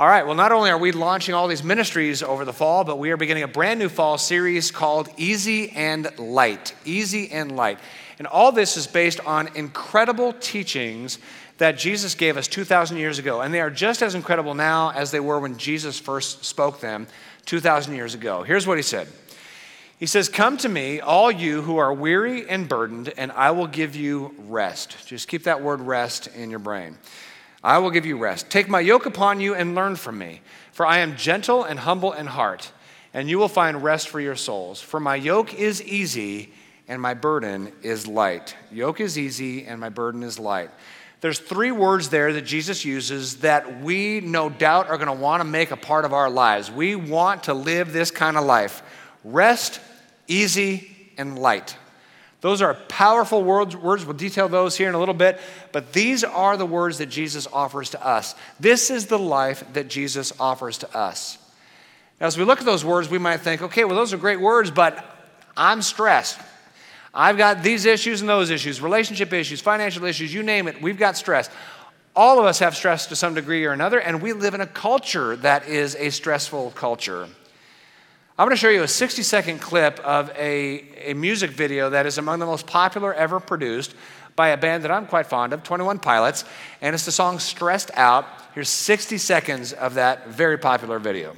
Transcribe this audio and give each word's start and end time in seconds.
All 0.00 0.08
right, 0.08 0.24
well, 0.24 0.34
not 0.34 0.50
only 0.50 0.70
are 0.70 0.78
we 0.78 0.92
launching 0.92 1.34
all 1.34 1.46
these 1.46 1.62
ministries 1.62 2.22
over 2.22 2.46
the 2.46 2.54
fall, 2.54 2.84
but 2.84 2.98
we 2.98 3.10
are 3.10 3.18
beginning 3.18 3.42
a 3.42 3.48
brand 3.48 3.78
new 3.78 3.90
fall 3.90 4.16
series 4.16 4.70
called 4.70 5.10
Easy 5.18 5.72
and 5.72 6.18
Light. 6.18 6.74
Easy 6.86 7.30
and 7.30 7.54
Light. 7.54 7.78
And 8.16 8.26
all 8.26 8.50
this 8.50 8.78
is 8.78 8.86
based 8.86 9.20
on 9.26 9.54
incredible 9.54 10.32
teachings 10.32 11.18
that 11.58 11.76
Jesus 11.76 12.14
gave 12.14 12.38
us 12.38 12.48
2,000 12.48 12.96
years 12.96 13.18
ago. 13.18 13.42
And 13.42 13.52
they 13.52 13.60
are 13.60 13.68
just 13.68 14.00
as 14.00 14.14
incredible 14.14 14.54
now 14.54 14.90
as 14.92 15.10
they 15.10 15.20
were 15.20 15.38
when 15.38 15.58
Jesus 15.58 16.00
first 16.00 16.46
spoke 16.46 16.80
them 16.80 17.06
2,000 17.44 17.94
years 17.94 18.14
ago. 18.14 18.42
Here's 18.42 18.66
what 18.66 18.78
he 18.78 18.82
said 18.82 19.06
He 19.98 20.06
says, 20.06 20.30
Come 20.30 20.56
to 20.56 20.68
me, 20.70 21.00
all 21.00 21.30
you 21.30 21.60
who 21.60 21.76
are 21.76 21.92
weary 21.92 22.48
and 22.48 22.66
burdened, 22.66 23.12
and 23.18 23.30
I 23.32 23.50
will 23.50 23.66
give 23.66 23.94
you 23.96 24.34
rest. 24.48 25.06
Just 25.06 25.28
keep 25.28 25.42
that 25.42 25.60
word 25.60 25.82
rest 25.82 26.26
in 26.28 26.48
your 26.48 26.58
brain. 26.58 26.96
I 27.62 27.78
will 27.78 27.90
give 27.90 28.06
you 28.06 28.16
rest. 28.16 28.50
Take 28.50 28.68
my 28.68 28.80
yoke 28.80 29.06
upon 29.06 29.40
you 29.40 29.54
and 29.54 29.74
learn 29.74 29.96
from 29.96 30.18
me, 30.18 30.40
for 30.72 30.86
I 30.86 30.98
am 30.98 31.16
gentle 31.16 31.64
and 31.64 31.78
humble 31.78 32.12
in 32.12 32.26
heart, 32.26 32.72
and 33.12 33.28
you 33.28 33.38
will 33.38 33.48
find 33.48 33.82
rest 33.82 34.08
for 34.08 34.20
your 34.20 34.36
souls. 34.36 34.80
For 34.80 34.98
my 34.98 35.16
yoke 35.16 35.54
is 35.54 35.82
easy 35.82 36.52
and 36.88 37.00
my 37.00 37.14
burden 37.14 37.72
is 37.82 38.06
light. 38.06 38.56
Yoke 38.72 39.00
is 39.00 39.18
easy 39.18 39.64
and 39.64 39.80
my 39.80 39.90
burden 39.90 40.22
is 40.22 40.38
light. 40.38 40.70
There's 41.20 41.38
three 41.38 41.70
words 41.70 42.08
there 42.08 42.32
that 42.32 42.42
Jesus 42.42 42.84
uses 42.84 43.36
that 43.38 43.82
we 43.82 44.20
no 44.20 44.48
doubt 44.48 44.88
are 44.88 44.96
going 44.96 45.14
to 45.14 45.22
want 45.22 45.42
to 45.42 45.44
make 45.44 45.70
a 45.70 45.76
part 45.76 46.06
of 46.06 46.14
our 46.14 46.30
lives. 46.30 46.70
We 46.70 46.96
want 46.96 47.44
to 47.44 47.54
live 47.54 47.92
this 47.92 48.10
kind 48.10 48.36
of 48.36 48.44
life 48.44 48.82
rest, 49.22 49.80
easy, 50.28 50.90
and 51.18 51.38
light. 51.38 51.76
Those 52.40 52.62
are 52.62 52.74
powerful 52.74 53.42
words, 53.42 53.76
words. 53.76 54.04
We'll 54.04 54.16
detail 54.16 54.48
those 54.48 54.76
here 54.76 54.88
in 54.88 54.94
a 54.94 54.98
little 54.98 55.14
bit, 55.14 55.38
but 55.72 55.92
these 55.92 56.24
are 56.24 56.56
the 56.56 56.66
words 56.66 56.98
that 56.98 57.06
Jesus 57.06 57.46
offers 57.52 57.90
to 57.90 58.06
us. 58.06 58.34
This 58.58 58.90
is 58.90 59.06
the 59.06 59.18
life 59.18 59.64
that 59.74 59.88
Jesus 59.88 60.32
offers 60.40 60.78
to 60.78 60.96
us. 60.96 61.36
Now, 62.20 62.26
as 62.26 62.38
we 62.38 62.44
look 62.44 62.60
at 62.60 62.64
those 62.64 62.84
words, 62.84 63.10
we 63.10 63.18
might 63.18 63.38
think, 63.40 63.62
okay, 63.62 63.84
well, 63.84 63.96
those 63.96 64.12
are 64.12 64.18
great 64.18 64.40
words, 64.40 64.70
but 64.70 65.04
I'm 65.56 65.82
stressed. 65.82 66.38
I've 67.12 67.36
got 67.36 67.62
these 67.62 67.84
issues 67.84 68.20
and 68.20 68.30
those 68.30 68.50
issues, 68.50 68.80
relationship 68.80 69.32
issues, 69.32 69.60
financial 69.60 70.04
issues, 70.04 70.32
you 70.32 70.42
name 70.42 70.68
it. 70.68 70.80
We've 70.80 70.98
got 70.98 71.16
stress. 71.16 71.50
All 72.14 72.38
of 72.38 72.46
us 72.46 72.58
have 72.60 72.74
stress 72.74 73.06
to 73.06 73.16
some 73.16 73.34
degree 73.34 73.64
or 73.66 73.72
another, 73.72 73.98
and 73.98 74.22
we 74.22 74.32
live 74.32 74.54
in 74.54 74.60
a 74.60 74.66
culture 74.66 75.36
that 75.36 75.68
is 75.68 75.94
a 75.96 76.10
stressful 76.10 76.72
culture. 76.72 77.28
I'm 78.40 78.46
going 78.46 78.56
to 78.56 78.60
show 78.60 78.70
you 78.70 78.82
a 78.84 78.88
60 78.88 79.22
second 79.22 79.58
clip 79.58 80.00
of 80.00 80.30
a, 80.30 81.10
a 81.10 81.12
music 81.12 81.50
video 81.50 81.90
that 81.90 82.06
is 82.06 82.16
among 82.16 82.38
the 82.38 82.46
most 82.46 82.66
popular 82.66 83.12
ever 83.12 83.38
produced 83.38 83.94
by 84.34 84.48
a 84.48 84.56
band 84.56 84.84
that 84.84 84.90
I'm 84.90 85.04
quite 85.04 85.26
fond 85.26 85.52
of, 85.52 85.62
21 85.62 85.98
Pilots, 85.98 86.46
and 86.80 86.94
it's 86.94 87.04
the 87.04 87.12
song 87.12 87.38
Stressed 87.38 87.90
Out. 87.98 88.24
Here's 88.54 88.70
60 88.70 89.18
seconds 89.18 89.74
of 89.74 89.92
that 89.92 90.28
very 90.28 90.56
popular 90.56 90.98
video. 90.98 91.36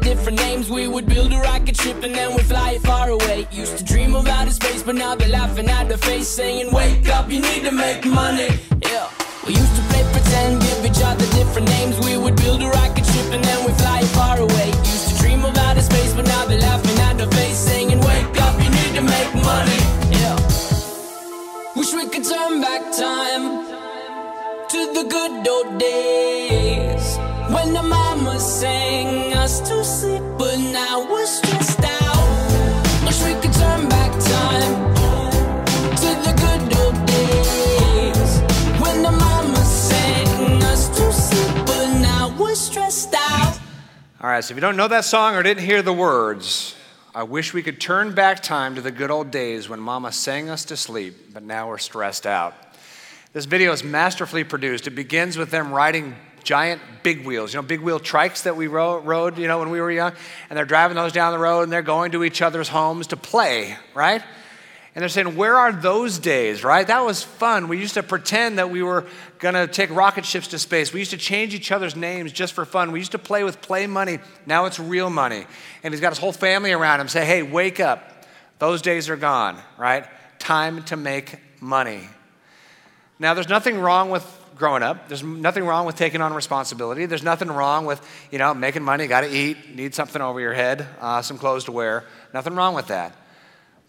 Different 0.00 0.38
names. 0.38 0.70
We 0.70 0.88
would 0.88 1.06
build 1.06 1.32
a 1.32 1.38
rocket 1.38 1.76
ship 1.76 2.02
and 2.02 2.14
then 2.14 2.34
we'd 2.34 2.46
fly 2.46 2.72
it 2.72 2.82
far 2.82 3.10
away. 3.10 3.46
Used 3.50 3.78
to 3.78 3.84
dream 3.84 4.14
of 4.14 4.26
outer 4.26 4.50
space, 4.50 4.82
but 4.82 4.94
now 4.94 5.14
they're 5.14 5.28
laughing 5.28 5.68
at 5.68 5.88
the 5.88 5.98
face, 5.98 6.28
saying, 6.28 6.72
Wake 6.72 7.08
up, 7.08 7.30
you 7.30 7.40
need 7.40 7.64
to 7.64 7.72
make 7.72 8.04
money. 8.04 8.48
Yeah. 8.82 9.08
We 9.46 9.54
used 9.54 9.76
to 9.76 9.82
play 9.90 10.04
pretend, 10.12 10.60
give 10.60 10.84
each 10.84 11.02
other 11.02 11.26
different 11.38 11.68
names. 11.68 11.98
We 12.00 12.16
would 12.16 12.36
build 12.36 12.62
a 12.62 12.68
rocket 12.68 13.06
ship 13.06 13.32
and 13.32 13.42
then 13.42 13.64
we'd 13.64 13.76
fly 13.76 14.00
it 14.00 14.12
far 14.18 14.38
away. 14.38 14.68
Used 14.94 15.08
to 15.10 15.22
dream 15.22 15.44
of 15.44 15.56
outer 15.56 15.82
space, 15.82 16.12
but 16.14 16.26
now 16.26 16.44
they're 16.46 16.60
laughing 16.60 16.98
at 17.08 17.16
the 17.18 17.26
face, 17.36 17.58
saying, 17.58 17.98
Wake 17.98 18.40
up, 18.42 18.54
you 18.62 18.70
need 18.70 18.94
to 18.98 19.02
make 19.02 19.34
money. 19.34 19.80
Yeah. 20.20 20.36
Wish 21.76 21.92
we 21.94 22.08
could 22.08 22.24
turn 22.24 22.60
back 22.60 22.82
time 22.92 23.44
to 24.68 24.80
the 24.92 25.04
good 25.08 25.48
old 25.48 25.78
days 25.78 27.16
when 27.54 27.72
the 27.72 27.82
mama 27.82 28.38
sang 28.38 29.37
but 29.68 30.56
now 30.56 31.04
we're 31.10 31.26
stressed 42.54 43.14
out. 43.14 43.58
All 44.20 44.30
right, 44.30 44.42
so 44.42 44.52
if 44.52 44.56
you 44.56 44.62
don't 44.62 44.76
know 44.76 44.88
that 44.88 45.04
song 45.04 45.34
or 45.34 45.42
didn't 45.42 45.64
hear 45.64 45.82
the 45.82 45.92
words, 45.92 46.74
I 47.14 47.24
wish 47.24 47.52
we 47.52 47.62
could 47.62 47.78
turn 47.78 48.14
back 48.14 48.42
time 48.42 48.74
to 48.74 48.80
the 48.80 48.90
good 48.90 49.10
old 49.10 49.30
days 49.30 49.68
when 49.68 49.80
mama 49.80 50.12
sang 50.12 50.48
us 50.48 50.64
to 50.66 50.78
sleep, 50.78 51.34
but 51.34 51.42
now 51.42 51.68
we're 51.68 51.78
stressed 51.78 52.26
out. 52.26 52.54
This 53.34 53.44
video 53.44 53.72
is 53.72 53.84
masterfully 53.84 54.44
produced. 54.44 54.86
It 54.86 54.92
begins 54.92 55.36
with 55.36 55.50
them 55.50 55.72
riding 55.72 56.16
giant 56.48 56.80
big 57.02 57.26
wheels, 57.26 57.52
you 57.52 57.60
know, 57.60 57.62
big 57.62 57.80
wheel 57.80 58.00
trikes 58.00 58.44
that 58.44 58.56
we 58.56 58.68
rode, 58.68 59.36
you 59.36 59.46
know, 59.46 59.58
when 59.58 59.68
we 59.68 59.82
were 59.82 59.90
young. 59.90 60.14
And 60.48 60.56
they're 60.56 60.64
driving 60.64 60.94
those 60.94 61.12
down 61.12 61.32
the 61.32 61.38
road 61.38 61.64
and 61.64 61.70
they're 61.70 61.82
going 61.82 62.12
to 62.12 62.24
each 62.24 62.40
other's 62.40 62.68
homes 62.70 63.08
to 63.08 63.18
play, 63.18 63.76
right? 63.92 64.22
And 64.94 65.02
they're 65.02 65.10
saying, 65.10 65.36
Where 65.36 65.56
are 65.56 65.72
those 65.72 66.18
days, 66.18 66.64
right? 66.64 66.86
That 66.86 67.04
was 67.04 67.22
fun. 67.22 67.68
We 67.68 67.78
used 67.78 67.92
to 67.94 68.02
pretend 68.02 68.56
that 68.56 68.70
we 68.70 68.82
were 68.82 69.04
going 69.40 69.56
to 69.56 69.66
take 69.66 69.90
rocket 69.90 70.24
ships 70.24 70.48
to 70.48 70.58
space. 70.58 70.90
We 70.90 71.00
used 71.00 71.10
to 71.10 71.18
change 71.18 71.54
each 71.54 71.70
other's 71.70 71.94
names 71.94 72.32
just 72.32 72.54
for 72.54 72.64
fun. 72.64 72.92
We 72.92 72.98
used 72.98 73.12
to 73.12 73.18
play 73.18 73.44
with 73.44 73.60
play 73.60 73.86
money. 73.86 74.18
Now 74.46 74.64
it's 74.64 74.80
real 74.80 75.10
money. 75.10 75.44
And 75.82 75.92
he's 75.92 76.00
got 76.00 76.12
his 76.12 76.18
whole 76.18 76.32
family 76.32 76.72
around 76.72 77.02
him 77.02 77.08
say, 77.08 77.26
Hey, 77.26 77.42
wake 77.42 77.78
up. 77.78 78.24
Those 78.58 78.80
days 78.80 79.10
are 79.10 79.16
gone, 79.16 79.58
right? 79.76 80.06
Time 80.38 80.82
to 80.84 80.96
make 80.96 81.36
money. 81.60 82.08
Now, 83.18 83.34
there's 83.34 83.48
nothing 83.48 83.78
wrong 83.78 84.08
with 84.10 84.24
growing 84.58 84.82
up. 84.82 85.08
There's 85.08 85.22
nothing 85.22 85.64
wrong 85.64 85.86
with 85.86 85.96
taking 85.96 86.20
on 86.20 86.34
responsibility. 86.34 87.06
There's 87.06 87.22
nothing 87.22 87.48
wrong 87.48 87.86
with, 87.86 88.06
you 88.30 88.38
know, 88.38 88.52
making 88.54 88.82
money, 88.82 89.06
got 89.06 89.22
to 89.22 89.30
eat, 89.30 89.74
need 89.74 89.94
something 89.94 90.20
over 90.20 90.40
your 90.40 90.52
head, 90.52 90.86
uh, 91.00 91.22
some 91.22 91.38
clothes 91.38 91.64
to 91.64 91.72
wear. 91.72 92.04
Nothing 92.34 92.54
wrong 92.54 92.74
with 92.74 92.88
that. 92.88 93.14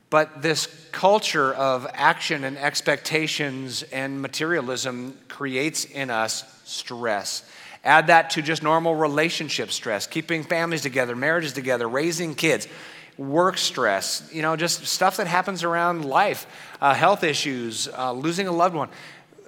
But 0.10 0.42
this 0.42 0.68
culture 0.92 1.54
of 1.54 1.88
action 1.94 2.44
and 2.44 2.58
expectations 2.58 3.84
and 3.84 4.22
materialism 4.22 5.18
creates 5.28 5.86
in 5.86 6.10
us 6.10 6.44
stress. 6.66 7.44
Add 7.84 8.08
that 8.08 8.32
to 8.32 8.42
just 8.42 8.64
normal 8.64 8.96
relationship 8.96 9.72
stress, 9.72 10.08
keeping 10.08 10.44
families 10.44 10.82
together, 10.82 11.16
marriages 11.16 11.54
together, 11.54 11.88
raising 11.88 12.36
kids, 12.36 12.68
work 13.18 13.58
stress, 13.58 14.28
you 14.34 14.42
know, 14.42 14.56
just 14.56 14.86
stuff 14.86 15.18
that 15.18 15.28
happens 15.28 15.64
around 15.64 16.06
life, 16.06 16.48
uh, 16.82 16.94
health 16.94 17.24
issues, 17.24 17.88
uh, 17.98 18.12
losing 18.12 18.48
a 18.48 18.52
loved 18.52 18.76
one 18.76 18.90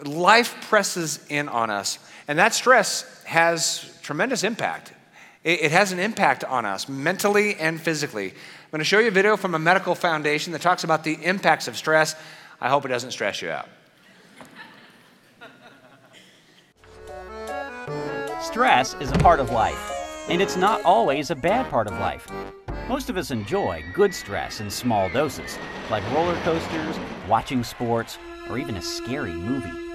life 0.06 0.56
presses 0.70 1.20
in 1.30 1.50
on 1.50 1.70
us, 1.70 2.00
and 2.28 2.40
that 2.40 2.54
stress 2.54 3.24
has 3.24 3.98
tremendous 4.02 4.44
impact. 4.44 4.94
It, 5.44 5.72
has 5.72 5.92
an 5.92 6.00
impact 6.00 6.44
on 6.44 6.66
us 6.66 6.88
mentally 6.88 7.56
and 7.56 7.82
physically. 7.82 8.30
I'm 8.30 8.70
going 8.70 8.80
to 8.80 8.86
show 8.86 9.00
you 9.00 9.08
a 9.08 9.12
video 9.12 9.36
from 9.36 9.56
a 9.56 9.60
medical 9.60 9.96
foundation 9.96 10.54
that 10.54 10.62
talks 10.62 10.84
about 10.84 11.04
the 11.04 11.14
impacts 11.24 11.68
of 11.68 11.76
stress. 11.76 12.16
I 12.60 12.70
hope 12.70 12.86
it 12.86 12.90
doesn't 12.90 13.12
stress 13.12 13.42
you 13.42 13.50
out. 13.50 13.68
Stress 18.44 18.96
is 19.00 19.10
a 19.12 19.18
part 19.18 19.40
of 19.40 19.50
life, 19.50 20.28
and 20.30 20.42
it's 20.42 20.58
not 20.58 20.84
always 20.84 21.32
a 21.32 21.36
bad 21.36 21.70
part 21.72 21.88
of 21.88 21.94
life. 21.94 22.32
Most 22.88 23.10
of 23.10 23.18
us 23.18 23.32
enjoy 23.32 23.84
good 23.94 24.14
stress 24.14 24.60
in 24.62 24.70
small 24.70 25.10
doses, 25.10 25.58
like 25.90 26.04
roller 26.14 26.36
coasters, 26.42 27.00
watching 27.28 27.64
sports, 27.64 28.20
or 28.50 28.60
even 28.60 28.76
a 28.76 28.82
scary 28.82 29.34
movie. 29.34 29.91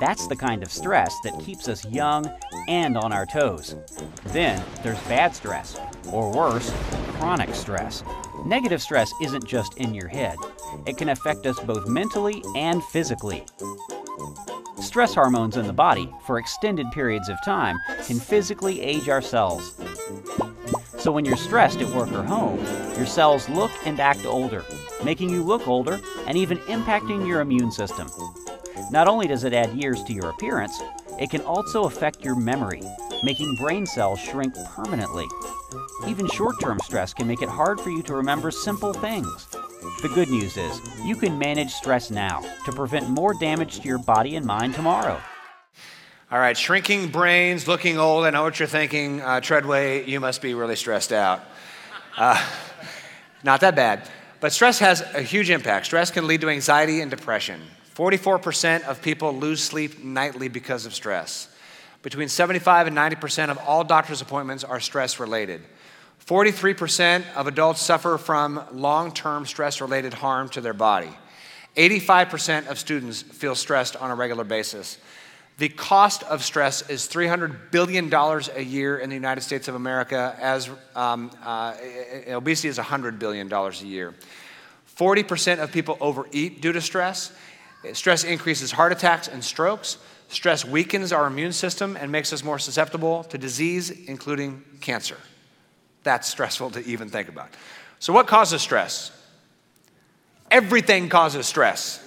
That's 0.00 0.26
the 0.26 0.36
kind 0.36 0.62
of 0.62 0.72
stress 0.72 1.14
that 1.24 1.38
keeps 1.40 1.68
us 1.68 1.84
young 1.86 2.30
and 2.68 2.96
on 2.96 3.12
our 3.12 3.26
toes. 3.26 3.76
Then 4.26 4.62
there's 4.82 5.00
bad 5.02 5.34
stress, 5.34 5.78
or 6.10 6.32
worse, 6.32 6.72
chronic 7.18 7.54
stress. 7.54 8.02
Negative 8.44 8.82
stress 8.82 9.12
isn't 9.22 9.46
just 9.46 9.76
in 9.76 9.94
your 9.94 10.08
head, 10.08 10.36
it 10.86 10.96
can 10.96 11.10
affect 11.10 11.46
us 11.46 11.60
both 11.60 11.86
mentally 11.86 12.42
and 12.56 12.82
physically. 12.84 13.44
Stress 14.80 15.14
hormones 15.14 15.56
in 15.56 15.66
the 15.66 15.72
body, 15.72 16.12
for 16.26 16.38
extended 16.38 16.90
periods 16.90 17.28
of 17.28 17.36
time, 17.44 17.78
can 18.04 18.18
physically 18.18 18.80
age 18.80 19.08
our 19.08 19.22
cells. 19.22 19.80
So 20.98 21.12
when 21.12 21.24
you're 21.24 21.36
stressed 21.36 21.80
at 21.80 21.94
work 21.94 22.12
or 22.12 22.22
home, 22.22 22.58
your 22.96 23.06
cells 23.06 23.48
look 23.48 23.70
and 23.86 24.00
act 24.00 24.26
older, 24.26 24.64
making 25.04 25.30
you 25.30 25.42
look 25.42 25.68
older 25.68 26.00
and 26.26 26.36
even 26.36 26.58
impacting 26.58 27.26
your 27.26 27.40
immune 27.40 27.70
system. 27.70 28.08
Not 28.92 29.08
only 29.08 29.26
does 29.26 29.44
it 29.44 29.54
add 29.54 29.72
years 29.72 30.02
to 30.02 30.12
your 30.12 30.28
appearance, 30.28 30.78
it 31.18 31.30
can 31.30 31.40
also 31.40 31.84
affect 31.84 32.22
your 32.22 32.36
memory, 32.36 32.82
making 33.22 33.54
brain 33.54 33.86
cells 33.86 34.20
shrink 34.20 34.54
permanently. 34.74 35.26
Even 36.06 36.28
short 36.28 36.60
term 36.60 36.78
stress 36.80 37.14
can 37.14 37.26
make 37.26 37.40
it 37.40 37.48
hard 37.48 37.80
for 37.80 37.88
you 37.88 38.02
to 38.02 38.14
remember 38.14 38.50
simple 38.50 38.92
things. 38.92 39.48
The 40.02 40.10
good 40.14 40.28
news 40.28 40.58
is, 40.58 40.78
you 41.02 41.16
can 41.16 41.38
manage 41.38 41.72
stress 41.72 42.10
now 42.10 42.42
to 42.66 42.72
prevent 42.72 43.08
more 43.08 43.32
damage 43.32 43.80
to 43.80 43.88
your 43.88 43.96
body 43.96 44.36
and 44.36 44.44
mind 44.44 44.74
tomorrow. 44.74 45.18
All 46.30 46.38
right, 46.38 46.56
shrinking 46.56 47.08
brains, 47.08 47.66
looking 47.66 47.96
old. 47.96 48.26
I 48.26 48.30
know 48.30 48.42
what 48.42 48.58
you're 48.58 48.68
thinking. 48.68 49.22
Uh, 49.22 49.40
Treadway, 49.40 50.04
you 50.04 50.20
must 50.20 50.42
be 50.42 50.52
really 50.52 50.76
stressed 50.76 51.12
out. 51.12 51.40
Uh, 52.14 52.46
not 53.42 53.62
that 53.62 53.74
bad. 53.74 54.06
But 54.40 54.52
stress 54.52 54.80
has 54.80 55.00
a 55.00 55.22
huge 55.22 55.48
impact. 55.48 55.86
Stress 55.86 56.10
can 56.10 56.26
lead 56.26 56.42
to 56.42 56.50
anxiety 56.50 57.00
and 57.00 57.10
depression. 57.10 57.62
44% 57.94 58.84
of 58.84 59.02
people 59.02 59.36
lose 59.36 59.62
sleep 59.62 60.02
nightly 60.02 60.48
because 60.48 60.86
of 60.86 60.94
stress. 60.94 61.48
Between 62.02 62.28
75 62.28 62.88
and 62.88 62.96
90% 62.96 63.50
of 63.50 63.58
all 63.58 63.84
doctor's 63.84 64.20
appointments 64.22 64.64
are 64.64 64.80
stress 64.80 65.20
related. 65.20 65.62
43% 66.26 67.24
of 67.34 67.46
adults 67.46 67.80
suffer 67.80 68.16
from 68.16 68.64
long 68.72 69.12
term 69.12 69.44
stress 69.44 69.80
related 69.80 70.14
harm 70.14 70.48
to 70.50 70.60
their 70.60 70.72
body. 70.72 71.10
85% 71.76 72.68
of 72.68 72.78
students 72.78 73.22
feel 73.22 73.54
stressed 73.54 73.96
on 73.96 74.10
a 74.10 74.14
regular 74.14 74.44
basis. 74.44 74.98
The 75.58 75.68
cost 75.68 76.22
of 76.24 76.42
stress 76.42 76.88
is 76.88 77.06
$300 77.08 77.70
billion 77.70 78.12
a 78.12 78.60
year 78.60 78.98
in 78.98 79.10
the 79.10 79.14
United 79.14 79.42
States 79.42 79.68
of 79.68 79.74
America, 79.74 80.34
as 80.40 80.70
um, 80.96 81.30
uh, 81.44 81.74
obesity 82.28 82.68
is 82.68 82.78
$100 82.78 83.18
billion 83.18 83.52
a 83.52 83.70
year. 83.84 84.14
40% 84.96 85.58
of 85.58 85.72
people 85.72 85.96
overeat 86.00 86.60
due 86.60 86.72
to 86.72 86.80
stress. 86.80 87.32
Stress 87.92 88.24
increases 88.24 88.72
heart 88.72 88.92
attacks 88.92 89.28
and 89.28 89.44
strokes. 89.44 89.98
Stress 90.28 90.64
weakens 90.64 91.12
our 91.12 91.26
immune 91.26 91.52
system 91.52 91.96
and 91.96 92.10
makes 92.10 92.32
us 92.32 92.42
more 92.42 92.58
susceptible 92.58 93.24
to 93.24 93.38
disease, 93.38 93.90
including 93.90 94.62
cancer. 94.80 95.16
That's 96.04 96.28
stressful 96.28 96.70
to 96.70 96.84
even 96.86 97.08
think 97.08 97.28
about. 97.28 97.48
So, 97.98 98.12
what 98.12 98.26
causes 98.26 98.62
stress? 98.62 99.10
Everything 100.50 101.08
causes 101.08 101.46
stress. 101.46 101.98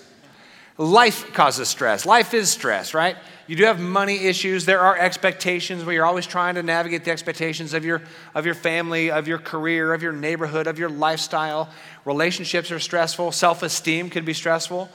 Life 0.78 1.34
causes 1.34 1.70
stress. 1.70 2.06
Life 2.06 2.34
is 2.34 2.50
stress, 2.50 2.94
right? 2.94 3.16
You 3.48 3.56
do 3.56 3.64
have 3.64 3.80
money 3.80 4.26
issues. 4.26 4.66
There 4.66 4.82
are 4.82 4.98
expectations 4.98 5.86
where 5.86 5.96
you're 5.96 6.06
always 6.06 6.28
trying 6.28 6.56
to 6.56 6.64
navigate 6.64 7.06
the 7.06 7.12
expectations 7.12 7.74
of 7.74 7.86
your, 7.86 8.02
of 8.34 8.46
your 8.46 8.56
family, 8.56 9.10
of 9.10 9.28
your 9.28 9.38
career, 9.38 9.94
of 9.94 10.04
your 10.04 10.12
neighborhood, 10.12 10.68
of 10.68 10.78
your 10.78 10.90
lifestyle. 10.90 11.70
Relationships 12.04 12.72
are 12.72 12.80
stressful. 12.80 13.32
Self 13.32 13.64
esteem 13.64 14.10
can 14.10 14.26
be 14.26 14.34
stressful. 14.34 14.90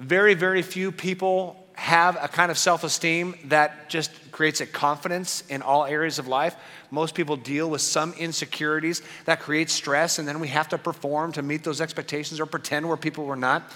Very, 0.00 0.32
very 0.32 0.62
few 0.62 0.92
people 0.92 1.62
have 1.74 2.16
a 2.22 2.26
kind 2.26 2.50
of 2.50 2.56
self 2.56 2.84
esteem 2.84 3.34
that 3.44 3.90
just 3.90 4.10
creates 4.32 4.62
a 4.62 4.66
confidence 4.66 5.44
in 5.50 5.60
all 5.60 5.84
areas 5.84 6.18
of 6.18 6.26
life. 6.26 6.56
Most 6.90 7.14
people 7.14 7.36
deal 7.36 7.68
with 7.68 7.82
some 7.82 8.14
insecurities 8.14 9.02
that 9.26 9.40
create 9.40 9.68
stress, 9.68 10.18
and 10.18 10.26
then 10.26 10.40
we 10.40 10.48
have 10.48 10.70
to 10.70 10.78
perform 10.78 11.32
to 11.32 11.42
meet 11.42 11.64
those 11.64 11.82
expectations 11.82 12.40
or 12.40 12.46
pretend 12.46 12.88
we're 12.88 12.96
people 12.96 13.26
we're 13.26 13.34
not. 13.34 13.70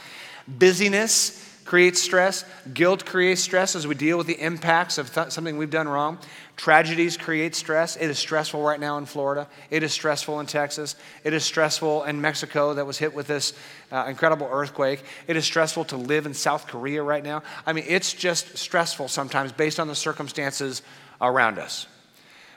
Busyness 0.49 1.47
creates 1.65 2.01
stress. 2.01 2.45
Guilt 2.73 3.05
creates 3.05 3.41
stress 3.41 3.75
as 3.75 3.87
we 3.87 3.95
deal 3.95 4.19
with 4.19 4.27
the 4.27 4.41
impacts 4.41 4.99
of 4.99 5.13
th- 5.13 5.31
something 5.31 5.57
we've 5.57 5.71
done 5.71 5.89
wrong. 5.89 6.19
Tragedies 6.57 7.17
create 7.17 7.55
stress. 7.55 7.97
It 7.97 8.11
is 8.11 8.19
stressful 8.19 8.63
right 8.63 8.79
now 8.79 8.99
in 8.99 9.07
Florida. 9.07 9.49
It 9.71 9.83
is 9.83 9.93
stressful 9.93 10.41
in 10.41 10.47
Texas. 10.47 10.95
It 11.25 11.33
is 11.33 11.45
stressful 11.45 12.05
in 12.05 12.21
Mexico 12.21 12.75
that 12.75 12.87
was 12.87 12.99
hit 12.99 13.15
with 13.15 13.27
this 13.27 13.55
uh, 13.91 14.07
incredible 14.09 14.49
earthquake. 14.51 15.03
It 15.27 15.37
is 15.37 15.45
stressful 15.45 15.87
to 15.87 15.97
live 15.97 16.27
in 16.27 16.35
South 16.35 16.67
Korea 16.67 17.03
right 17.03 17.25
now. 17.25 17.43
I 17.67 17.73
mean, 17.73 17.85
it's 17.89 18.13
just 18.13 18.57
stressful 18.57 19.09
sometimes 19.09 19.51
based 19.53 19.81
on 19.81 19.89
the 19.89 19.95
circumstances 19.95 20.83
around 21.21 21.59
us. 21.59 21.87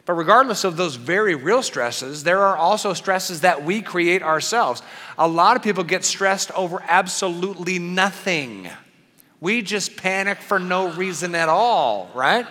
But 0.06 0.14
regardless 0.14 0.64
of 0.64 0.78
those 0.78 0.96
very 0.96 1.36
real 1.36 1.62
stresses, 1.62 2.24
there 2.24 2.40
are 2.40 2.56
also 2.56 2.94
stresses 2.94 3.42
that 3.42 3.66
we 3.66 3.82
create 3.82 4.24
ourselves. 4.24 4.82
A 5.18 5.28
lot 5.28 5.58
of 5.58 5.64
people 5.64 5.84
get 5.84 6.06
stressed 6.06 6.50
over 6.52 6.82
absolutely 6.88 7.78
nothing. 7.78 8.70
We 9.40 9.62
just 9.62 9.98
panic 9.98 10.40
for 10.40 10.60
no 10.60 10.92
reason 10.92 11.36
at 11.36 11.50
all, 11.50 12.10
right? 12.14 12.46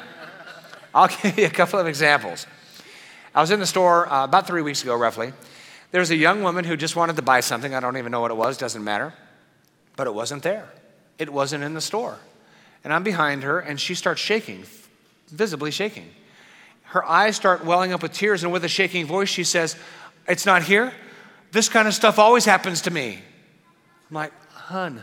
I'll 0.95 1.09
give 1.23 1.39
you 1.39 1.47
a 1.47 1.51
couple 1.51 1.79
of 1.79 1.87
examples. 1.87 2.47
I 3.35 3.41
was 3.41 3.51
in 3.51 3.61
the 3.61 3.67
store 3.67 4.11
uh, 4.11 4.25
about 4.25 4.47
three 4.47 4.63
weeks 4.63 4.83
ago, 4.83 4.97
roughly. 4.97 5.33
There 5.91 6.01
was 6.01 6.11
a 6.11 6.17
young 6.17 6.43
woman 6.43 6.65
who 6.65 6.77
just 6.77 6.97
wanted 6.97 7.17
to 7.17 7.23
buy 7.23 7.41
something. 7.41 7.75
I 7.75 7.81
don't 7.81 7.97
even 7.97 8.13
know 8.13 8.21
what 8.21 8.31
it 8.31 8.37
was, 8.37 8.57
doesn't 8.57 8.83
matter. 8.83 9.13
But 9.97 10.07
it 10.07 10.15
wasn't 10.15 10.43
there, 10.43 10.69
it 11.19 11.33
wasn't 11.33 11.65
in 11.65 11.75
the 11.75 11.81
store. 11.81 12.19
And 12.85 12.93
I'm 12.93 13.03
behind 13.03 13.43
her, 13.43 13.59
and 13.59 13.81
she 13.81 13.95
starts 13.95 14.21
shaking, 14.21 14.65
visibly 15.29 15.71
shaking. 15.71 16.09
Her 16.85 17.05
eyes 17.05 17.35
start 17.35 17.65
welling 17.65 17.93
up 17.93 18.03
with 18.03 18.13
tears, 18.13 18.45
and 18.45 18.53
with 18.53 18.65
a 18.65 18.69
shaking 18.69 19.07
voice, 19.07 19.29
she 19.29 19.43
says, 19.43 19.77
It's 20.29 20.47
not 20.47 20.63
here. 20.63 20.93
This 21.51 21.69
kind 21.69 21.89
of 21.89 21.95
stuff 21.95 22.19
always 22.19 22.45
happens 22.45 22.83
to 22.83 22.91
me. 22.91 23.19
I'm 24.11 24.15
like, 24.15 24.33
Hun, 24.53 25.03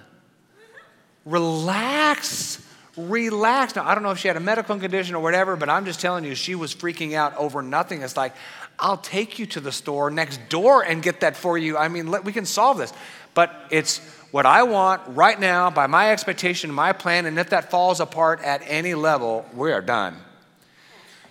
relax. 1.25 2.65
Relax. 2.95 3.75
Now, 3.75 3.87
I 3.87 3.95
don't 3.95 4.03
know 4.03 4.11
if 4.11 4.19
she 4.19 4.27
had 4.27 4.37
a 4.37 4.41
medical 4.41 4.77
condition 4.77 5.15
or 5.15 5.23
whatever, 5.23 5.55
but 5.55 5.69
I'm 5.69 5.85
just 5.85 5.99
telling 5.99 6.23
you, 6.25 6.35
she 6.35 6.53
was 6.55 6.75
freaking 6.75 7.13
out 7.13 7.35
over 7.37 7.61
nothing. 7.61 8.03
It's 8.03 8.15
like, 8.15 8.35
I'll 8.77 8.97
take 8.97 9.39
you 9.39 9.45
to 9.47 9.59
the 9.59 9.71
store 9.71 10.11
next 10.11 10.39
door 10.49 10.83
and 10.83 11.01
get 11.01 11.21
that 11.21 11.35
for 11.35 11.57
you. 11.57 11.77
I 11.77 11.87
mean, 11.87 12.11
let, 12.11 12.23
we 12.23 12.33
can 12.33 12.45
solve 12.45 12.77
this. 12.77 12.93
But 13.33 13.51
it's 13.71 13.99
what 14.31 14.45
I 14.45 14.63
want 14.63 15.01
right 15.07 15.39
now 15.39 15.69
by 15.69 15.87
my 15.87 16.11
expectation, 16.11 16.71
my 16.71 16.93
plan, 16.93 17.25
and 17.25 17.39
if 17.39 17.49
that 17.49 17.71
falls 17.71 17.99
apart 17.99 18.41
at 18.41 18.61
any 18.65 18.93
level, 18.93 19.45
we 19.55 19.71
are 19.71 19.81
done. 19.81 20.17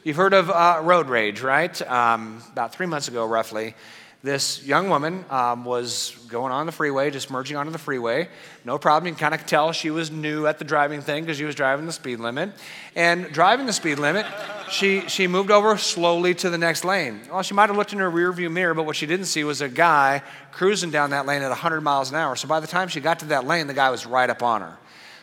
You've 0.05 0.17
heard 0.17 0.35
of 0.35 0.50
uh, 0.50 0.81
road 0.83 1.09
rage, 1.09 1.43
right? 1.43 1.81
Um, 1.83 2.43
about 2.50 2.75
three 2.75 2.87
months 2.87 3.06
ago, 3.06 3.25
roughly, 3.25 3.77
this 4.22 4.64
young 4.64 4.88
woman 4.88 5.24
um, 5.30 5.64
was 5.64 6.16
going 6.28 6.52
on 6.52 6.66
the 6.66 6.72
freeway, 6.72 7.10
just 7.10 7.28
merging 7.28 7.56
onto 7.56 7.72
the 7.72 7.78
freeway. 7.78 8.28
No 8.64 8.78
problem. 8.78 9.08
You 9.08 9.14
can 9.14 9.30
kind 9.30 9.34
of 9.34 9.46
tell 9.46 9.72
she 9.72 9.90
was 9.90 10.12
new 10.12 10.46
at 10.46 10.60
the 10.60 10.64
driving 10.64 11.00
thing 11.00 11.24
because 11.24 11.38
she 11.38 11.44
was 11.44 11.56
driving 11.56 11.86
the 11.86 11.92
speed 11.92 12.20
limit. 12.20 12.52
And 12.94 13.32
driving 13.32 13.66
the 13.66 13.72
speed 13.72 13.98
limit, 13.98 14.24
she, 14.70 15.00
she 15.08 15.26
moved 15.26 15.50
over 15.50 15.76
slowly 15.76 16.34
to 16.36 16.50
the 16.50 16.58
next 16.58 16.84
lane. 16.84 17.20
Well, 17.30 17.42
she 17.42 17.54
might 17.54 17.69
have 17.69 17.76
looked 17.76 17.92
in 17.92 17.98
her 17.98 18.10
rearview 18.10 18.50
mirror, 18.50 18.74
but 18.74 18.86
what 18.86 18.94
she 18.94 19.06
didn't 19.06 19.26
see 19.26 19.42
was 19.42 19.60
a 19.60 19.69
guy 19.69 20.22
cruising 20.52 20.92
down 20.92 21.10
that 21.10 21.26
lane 21.26 21.42
at 21.42 21.48
100 21.48 21.80
miles 21.80 22.10
an 22.10 22.16
hour. 22.16 22.36
So 22.36 22.46
by 22.46 22.60
the 22.60 22.69
time 22.69 22.86
she 22.86 23.00
got 23.00 23.19
to 23.20 23.26
that 23.26 23.44
lane, 23.44 23.66
the 23.66 23.74
guy 23.74 23.90
was 23.90 24.06
right 24.06 24.30
up 24.30 24.42
on 24.44 24.60
her. 24.60 24.78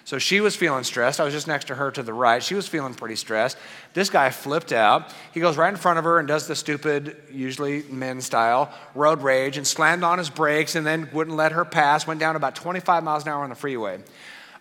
So 0.10 0.18
she 0.18 0.42
was 0.42 0.56
feeling 0.56 0.84
stressed. 0.86 1.20
I 1.20 1.24
was 1.24 1.36
just 1.36 1.46
next 1.46 1.66
to 1.66 1.76
her 1.76 1.92
to 1.92 2.02
the 2.02 2.16
right. 2.16 2.42
She 2.42 2.56
was 2.56 2.68
feeling 2.68 2.96
pretty 2.96 3.16
stressed. 3.16 3.56
This 3.94 4.10
guy 4.10 4.32
flipped 4.32 4.72
out. 4.72 5.14
He 5.36 5.40
goes 5.40 5.56
right 5.56 5.70
in 5.70 5.76
front 5.76 6.00
of 6.00 6.06
her 6.06 6.18
and 6.18 6.28
does 6.28 6.48
the 6.48 6.56
stupid, 6.56 7.16
usually 7.32 7.84
men 7.84 8.20
style, 8.22 8.74
road 8.96 9.22
rage 9.22 9.56
and 9.56 9.68
slammed 9.68 10.04
on 10.04 10.18
his 10.18 10.32
brakes 10.32 10.74
and 10.74 10.84
then 10.84 11.12
wouldn't 11.14 11.38
let 11.38 11.52
her 11.52 11.64
pass. 11.64 12.08
Went 12.08 12.20
down 12.20 12.36
about 12.36 12.56
25 12.56 13.04
miles 13.04 13.22
an 13.22 13.30
hour 13.30 13.44
on 13.44 13.52
the 13.52 13.56
freeway. 13.56 14.00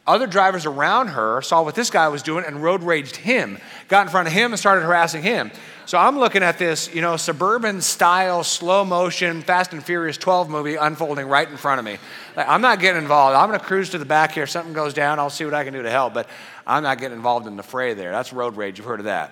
Other 0.08 0.26
drivers 0.26 0.64
around 0.64 1.08
her 1.08 1.42
saw 1.42 1.62
what 1.62 1.74
this 1.74 1.90
guy 1.90 2.08
was 2.08 2.22
doing 2.22 2.46
and 2.46 2.62
road 2.62 2.82
raged 2.82 3.16
him, 3.16 3.58
got 3.88 4.06
in 4.06 4.10
front 4.10 4.26
of 4.26 4.32
him 4.32 4.52
and 4.52 4.58
started 4.58 4.80
harassing 4.80 5.22
him. 5.22 5.50
So 5.84 5.98
I'm 5.98 6.18
looking 6.18 6.42
at 6.42 6.58
this, 6.58 6.92
you 6.94 7.02
know, 7.02 7.18
suburban 7.18 7.82
style, 7.82 8.42
slow 8.42 8.86
motion, 8.86 9.42
Fast 9.42 9.74
and 9.74 9.84
Furious 9.84 10.16
12 10.16 10.48
movie 10.48 10.76
unfolding 10.76 11.26
right 11.28 11.46
in 11.46 11.58
front 11.58 11.78
of 11.78 11.84
me. 11.84 11.98
Like, 12.36 12.48
I'm 12.48 12.62
not 12.62 12.80
getting 12.80 13.02
involved. 13.02 13.36
I'm 13.36 13.48
going 13.48 13.60
to 13.60 13.64
cruise 13.64 13.90
to 13.90 13.98
the 13.98 14.06
back 14.06 14.32
here. 14.32 14.44
If 14.44 14.50
something 14.50 14.72
goes 14.72 14.94
down, 14.94 15.18
I'll 15.18 15.28
see 15.28 15.44
what 15.44 15.52
I 15.52 15.62
can 15.62 15.74
do 15.74 15.82
to 15.82 15.90
help. 15.90 16.14
But 16.14 16.26
I'm 16.66 16.82
not 16.82 16.98
getting 16.98 17.16
involved 17.16 17.46
in 17.46 17.56
the 17.56 17.62
fray 17.62 17.92
there. 17.92 18.10
That's 18.10 18.32
road 18.32 18.56
rage. 18.56 18.78
You've 18.78 18.86
heard 18.86 19.00
of 19.00 19.06
that. 19.06 19.30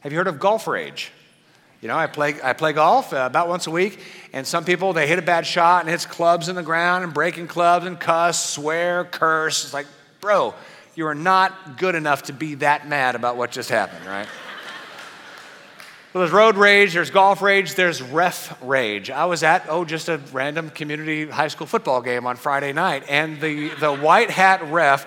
Have 0.00 0.12
you 0.12 0.18
heard 0.18 0.28
of 0.28 0.40
golf 0.40 0.66
rage? 0.66 1.12
You 1.80 1.86
know, 1.86 1.96
I 1.96 2.08
play, 2.08 2.34
I 2.42 2.54
play 2.54 2.72
golf 2.72 3.12
uh, 3.12 3.18
about 3.18 3.48
once 3.48 3.68
a 3.68 3.70
week, 3.70 4.00
and 4.32 4.44
some 4.44 4.64
people, 4.64 4.92
they 4.92 5.06
hit 5.06 5.20
a 5.20 5.22
bad 5.22 5.46
shot 5.46 5.82
and 5.82 5.90
hits 5.90 6.06
clubs 6.06 6.48
in 6.48 6.56
the 6.56 6.62
ground 6.62 7.04
and 7.04 7.14
breaking 7.14 7.46
clubs 7.46 7.86
and 7.86 7.98
cuss, 8.00 8.50
swear, 8.50 9.04
curse. 9.04 9.62
It's 9.62 9.72
like, 9.72 9.86
bro, 10.20 10.54
you 10.96 11.06
are 11.06 11.14
not 11.14 11.78
good 11.78 11.94
enough 11.94 12.24
to 12.24 12.32
be 12.32 12.56
that 12.56 12.88
mad 12.88 13.14
about 13.14 13.36
what 13.36 13.52
just 13.52 13.70
happened, 13.70 14.04
right? 14.06 14.26
well, 16.12 16.22
there's 16.22 16.32
road 16.32 16.56
rage, 16.56 16.94
there's 16.94 17.10
golf 17.10 17.42
rage, 17.42 17.76
there's 17.76 18.02
ref 18.02 18.60
rage. 18.60 19.08
I 19.08 19.26
was 19.26 19.44
at, 19.44 19.66
oh, 19.68 19.84
just 19.84 20.08
a 20.08 20.20
random 20.32 20.70
community 20.70 21.28
high 21.28 21.46
school 21.46 21.68
football 21.68 22.02
game 22.02 22.26
on 22.26 22.34
Friday 22.34 22.72
night, 22.72 23.04
and 23.08 23.40
the, 23.40 23.68
the 23.76 23.94
white 23.94 24.30
hat 24.30 24.68
ref 24.72 25.06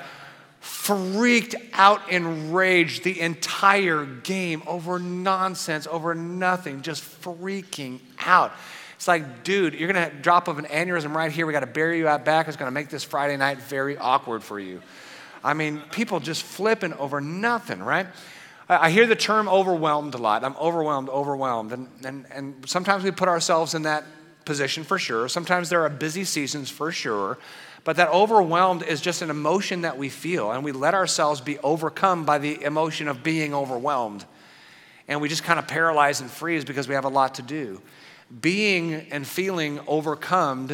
freaked 0.61 1.55
out 1.73 2.11
in 2.11 2.53
rage 2.53 3.01
the 3.01 3.19
entire 3.19 4.05
game 4.05 4.61
over 4.67 4.99
nonsense, 4.99 5.87
over 5.87 6.15
nothing, 6.15 6.83
just 6.83 7.03
freaking 7.21 7.99
out. 8.19 8.53
It's 8.95 9.07
like, 9.07 9.43
dude, 9.43 9.73
you're 9.73 9.91
gonna 9.91 10.11
drop 10.21 10.47
of 10.47 10.59
an 10.59 10.65
aneurysm 10.65 11.15
right 11.15 11.31
here. 11.31 11.47
We 11.47 11.53
gotta 11.53 11.65
bury 11.65 11.97
you 11.97 12.07
out 12.07 12.23
back. 12.23 12.47
It's 12.47 12.57
gonna 12.57 12.69
make 12.69 12.89
this 12.89 13.03
Friday 13.03 13.35
night 13.37 13.57
very 13.57 13.97
awkward 13.97 14.43
for 14.43 14.59
you. 14.59 14.83
I 15.43 15.55
mean, 15.55 15.81
people 15.91 16.19
just 16.19 16.43
flipping 16.43 16.93
over 16.93 17.19
nothing, 17.19 17.81
right? 17.81 18.05
I 18.69 18.91
hear 18.91 19.07
the 19.07 19.15
term 19.15 19.49
overwhelmed 19.49 20.13
a 20.13 20.19
lot. 20.19 20.43
I'm 20.43 20.55
overwhelmed, 20.55 21.09
overwhelmed. 21.09 21.73
And, 21.73 21.89
and, 22.05 22.25
and 22.31 22.69
sometimes 22.69 23.03
we 23.03 23.09
put 23.09 23.27
ourselves 23.27 23.73
in 23.73 23.81
that 23.81 24.05
position 24.45 24.83
for 24.83 24.99
sure. 24.99 25.27
Sometimes 25.27 25.69
there 25.69 25.81
are 25.81 25.89
busy 25.89 26.23
seasons 26.23 26.69
for 26.69 26.91
sure. 26.91 27.39
But 27.83 27.95
that 27.95 28.09
overwhelmed 28.09 28.83
is 28.83 29.01
just 29.01 29.21
an 29.21 29.29
emotion 29.29 29.81
that 29.81 29.97
we 29.97 30.09
feel, 30.09 30.51
and 30.51 30.63
we 30.63 30.71
let 30.71 30.93
ourselves 30.93 31.41
be 31.41 31.57
overcome 31.59 32.25
by 32.25 32.37
the 32.37 32.61
emotion 32.61 33.07
of 33.07 33.23
being 33.23 33.53
overwhelmed. 33.53 34.25
And 35.07 35.19
we 35.19 35.29
just 35.29 35.43
kind 35.43 35.57
of 35.59 35.67
paralyze 35.67 36.21
and 36.21 36.29
freeze 36.29 36.63
because 36.63 36.87
we 36.87 36.95
have 36.95 37.05
a 37.05 37.09
lot 37.09 37.35
to 37.35 37.41
do. 37.41 37.81
Being 38.39 38.93
and 39.11 39.25
feeling 39.25 39.79
overcome 39.87 40.69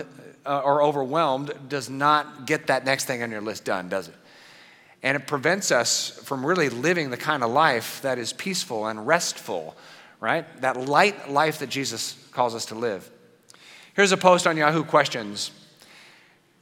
uh, 0.45 0.59
or 0.59 0.83
overwhelmed 0.83 1.53
does 1.69 1.89
not 1.89 2.45
get 2.45 2.67
that 2.67 2.85
next 2.85 3.05
thing 3.05 3.23
on 3.23 3.31
your 3.31 3.41
list 3.41 3.65
done, 3.65 3.89
does 3.89 4.09
it? 4.09 4.15
And 5.01 5.15
it 5.15 5.27
prevents 5.27 5.71
us 5.71 6.09
from 6.25 6.45
really 6.45 6.69
living 6.69 7.09
the 7.09 7.17
kind 7.17 7.43
of 7.43 7.51
life 7.51 8.01
that 8.01 8.17
is 8.17 8.33
peaceful 8.33 8.87
and 8.87 9.07
restful, 9.07 9.75
right? 10.19 10.45
That 10.61 10.87
light 10.87 11.29
life 11.29 11.59
that 11.59 11.69
Jesus 11.69 12.17
calls 12.31 12.53
us 12.53 12.65
to 12.67 12.75
live. 12.75 13.09
Here's 13.93 14.11
a 14.11 14.17
post 14.17 14.45
on 14.45 14.57
Yahoo 14.57 14.83
Questions. 14.83 15.51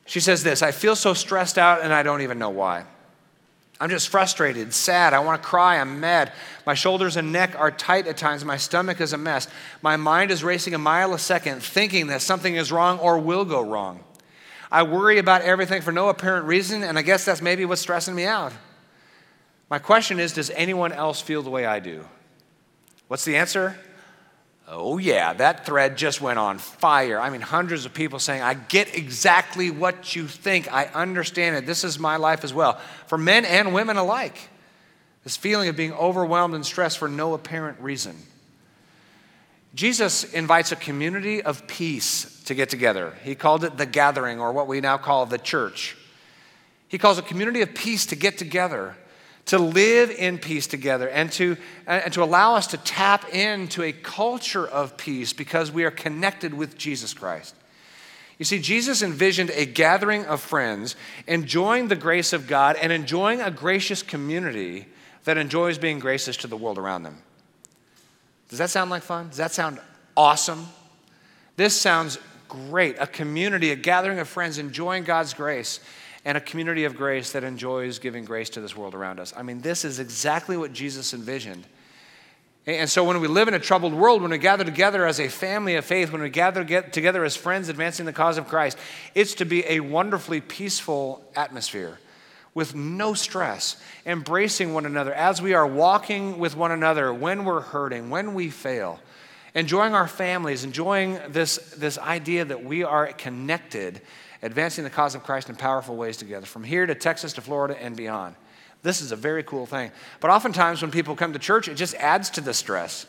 She 0.05 0.19
says 0.19 0.43
this 0.43 0.61
I 0.61 0.71
feel 0.71 0.95
so 0.95 1.13
stressed 1.13 1.57
out 1.57 1.81
and 1.81 1.93
I 1.93 2.03
don't 2.03 2.21
even 2.21 2.39
know 2.39 2.49
why. 2.49 2.85
I'm 3.79 3.89
just 3.89 4.07
frustrated, 4.07 4.73
sad. 4.73 5.13
I 5.13 5.19
want 5.19 5.41
to 5.41 5.47
cry. 5.47 5.79
I'm 5.79 5.99
mad. 5.99 6.31
My 6.65 6.75
shoulders 6.75 7.17
and 7.17 7.33
neck 7.33 7.55
are 7.57 7.71
tight 7.71 8.07
at 8.07 8.15
times. 8.15 8.45
My 8.45 8.55
stomach 8.55 9.01
is 9.01 9.11
a 9.11 9.17
mess. 9.17 9.49
My 9.81 9.97
mind 9.97 10.31
is 10.31 10.45
racing 10.45 10.73
a 10.73 10.77
mile 10.77 11.13
a 11.13 11.19
second, 11.19 11.61
thinking 11.61 12.07
that 12.07 12.21
something 12.21 12.55
is 12.55 12.71
wrong 12.71 12.99
or 12.99 13.19
will 13.19 13.43
go 13.43 13.61
wrong. 13.61 14.01
I 14.71 14.83
worry 14.83 15.19
about 15.19 15.41
everything 15.41 15.81
for 15.81 15.91
no 15.91 16.07
apparent 16.07 16.45
reason, 16.45 16.83
and 16.83 16.97
I 16.97 17.01
guess 17.01 17.25
that's 17.25 17.41
maybe 17.41 17.65
what's 17.65 17.81
stressing 17.81 18.15
me 18.15 18.25
out. 18.25 18.53
My 19.69 19.79
question 19.79 20.19
is 20.19 20.31
Does 20.31 20.49
anyone 20.51 20.93
else 20.93 21.19
feel 21.19 21.41
the 21.41 21.49
way 21.49 21.65
I 21.65 21.79
do? 21.81 22.05
What's 23.09 23.25
the 23.25 23.35
answer? 23.35 23.77
Oh, 24.67 24.97
yeah, 24.97 25.33
that 25.33 25.65
thread 25.65 25.95
just 25.95 26.21
went 26.21 26.39
on 26.39 26.57
fire. 26.57 27.19
I 27.19 27.29
mean, 27.29 27.41
hundreds 27.41 27.85
of 27.85 27.93
people 27.93 28.17
saying, 28.17 28.41
I 28.41 28.55
get 28.55 28.95
exactly 28.95 29.69
what 29.69 30.15
you 30.15 30.27
think. 30.27 30.71
I 30.73 30.85
understand 30.85 31.55
it. 31.55 31.67
This 31.67 31.83
is 31.83 31.99
my 31.99 32.15
life 32.15 32.43
as 32.43 32.51
well. 32.51 32.79
For 33.05 33.17
men 33.17 33.45
and 33.45 33.75
women 33.75 33.97
alike, 33.97 34.49
this 35.23 35.37
feeling 35.37 35.69
of 35.69 35.75
being 35.75 35.93
overwhelmed 35.93 36.55
and 36.55 36.65
stressed 36.65 36.97
for 36.97 37.07
no 37.07 37.35
apparent 37.35 37.79
reason. 37.79 38.15
Jesus 39.75 40.23
invites 40.23 40.71
a 40.71 40.75
community 40.75 41.43
of 41.43 41.67
peace 41.67 42.43
to 42.45 42.55
get 42.55 42.69
together. 42.69 43.13
He 43.23 43.35
called 43.35 43.63
it 43.63 43.77
the 43.77 43.85
gathering, 43.85 44.39
or 44.39 44.51
what 44.51 44.67
we 44.67 44.81
now 44.81 44.97
call 44.97 45.25
the 45.27 45.37
church. 45.37 45.95
He 46.87 46.97
calls 46.97 47.19
a 47.19 47.21
community 47.21 47.61
of 47.61 47.75
peace 47.75 48.07
to 48.07 48.15
get 48.15 48.37
together 48.37 48.95
to 49.45 49.59
live 49.59 50.09
in 50.09 50.37
peace 50.37 50.67
together 50.67 51.07
and 51.09 51.31
to, 51.33 51.55
and 51.85 52.11
to 52.13 52.23
allow 52.23 52.55
us 52.55 52.67
to 52.67 52.77
tap 52.77 53.29
into 53.33 53.83
a 53.83 53.91
culture 53.91 54.65
of 54.65 54.97
peace 54.97 55.33
because 55.33 55.71
we 55.71 55.83
are 55.83 55.91
connected 55.91 56.53
with 56.53 56.77
Jesus 56.77 57.13
Christ. 57.13 57.55
You 58.37 58.45
see, 58.45 58.59
Jesus 58.59 59.01
envisioned 59.01 59.51
a 59.51 59.65
gathering 59.65 60.25
of 60.25 60.41
friends 60.41 60.95
enjoying 61.27 61.87
the 61.87 61.95
grace 61.95 62.33
of 62.33 62.47
God 62.47 62.75
and 62.75 62.91
enjoying 62.91 63.39
a 63.39 63.51
gracious 63.51 64.03
community 64.03 64.87
that 65.23 65.37
enjoys 65.37 65.77
being 65.77 65.99
gracious 65.99 66.35
to 66.37 66.47
the 66.47 66.57
world 66.57 66.77
around 66.77 67.03
them. 67.03 67.21
Does 68.49 68.59
that 68.59 68.69
sound 68.69 68.89
like 68.89 69.03
fun? 69.03 69.29
Does 69.29 69.37
that 69.37 69.51
sound 69.51 69.79
awesome? 70.17 70.67
This 71.55 71.79
sounds 71.79 72.19
great. 72.47 72.97
A 72.99 73.07
community, 73.07 73.71
a 73.71 73.75
gathering 73.75 74.19
of 74.19 74.27
friends 74.27 74.57
enjoying 74.57 75.03
God's 75.03 75.33
grace 75.33 75.79
and 76.25 76.37
a 76.37 76.41
community 76.41 76.83
of 76.85 76.95
grace 76.95 77.31
that 77.33 77.43
enjoys 77.43 77.99
giving 77.99 78.25
grace 78.25 78.49
to 78.49 78.61
this 78.61 78.75
world 78.75 78.95
around 78.95 79.19
us. 79.19 79.33
I 79.37 79.43
mean, 79.43 79.61
this 79.61 79.85
is 79.85 79.99
exactly 79.99 80.57
what 80.57 80.73
Jesus 80.73 81.13
envisioned. 81.13 81.65
And 82.67 82.89
so, 82.89 83.03
when 83.03 83.21
we 83.21 83.27
live 83.27 83.47
in 83.47 83.53
a 83.53 83.59
troubled 83.59 83.93
world, 83.93 84.23
when 84.23 84.31
we 84.31 84.39
gather 84.39 84.63
together 84.63 85.05
as 85.05 85.19
a 85.19 85.27
family 85.27 85.75
of 85.75 85.85
faith, 85.85 86.11
when 86.11 86.23
we 86.23 86.31
gather 86.31 86.65
together 86.81 87.23
as 87.23 87.35
friends 87.35 87.69
advancing 87.69 88.07
the 88.07 88.13
cause 88.13 88.39
of 88.39 88.47
Christ, 88.47 88.79
it's 89.13 89.35
to 89.35 89.45
be 89.45 89.63
a 89.67 89.81
wonderfully 89.81 90.41
peaceful 90.41 91.23
atmosphere 91.35 91.99
with 92.55 92.73
no 92.73 93.13
stress, 93.13 93.79
embracing 94.07 94.73
one 94.73 94.87
another 94.87 95.13
as 95.13 95.43
we 95.43 95.53
are 95.53 95.67
walking 95.67 96.39
with 96.39 96.57
one 96.57 96.71
another 96.71 97.13
when 97.13 97.45
we're 97.45 97.59
hurting, 97.59 98.09
when 98.09 98.33
we 98.33 98.49
fail, 98.49 98.99
enjoying 99.53 99.93
our 99.93 100.07
families, 100.07 100.63
enjoying 100.63 101.19
this, 101.27 101.57
this 101.77 101.99
idea 101.99 102.45
that 102.45 102.63
we 102.63 102.83
are 102.83 103.07
connected 103.07 104.01
advancing 104.45 104.83
the 104.83 104.89
cause 104.89 105.15
of 105.15 105.23
Christ 105.23 105.49
in 105.49 105.55
powerful 105.55 105.95
ways 105.95 106.17
together, 106.17 106.45
from 106.45 106.63
here 106.63 106.85
to 106.85 106.95
Texas 106.95 107.33
to 107.33 107.41
Florida 107.41 107.81
and 107.81 107.95
beyond. 107.95 108.35
This 108.83 109.01
is 109.01 109.11
a 109.11 109.15
very 109.15 109.43
cool 109.43 109.65
thing. 109.65 109.91
But 110.19 110.29
oftentimes 110.29 110.81
when 110.81 110.91
people 110.91 111.15
come 111.15 111.33
to 111.33 111.39
church, 111.39 111.67
it 111.67 111.75
just 111.75 111.95
adds 111.95 112.29
to 112.31 112.41
the 112.41 112.53
stress. 112.53 113.07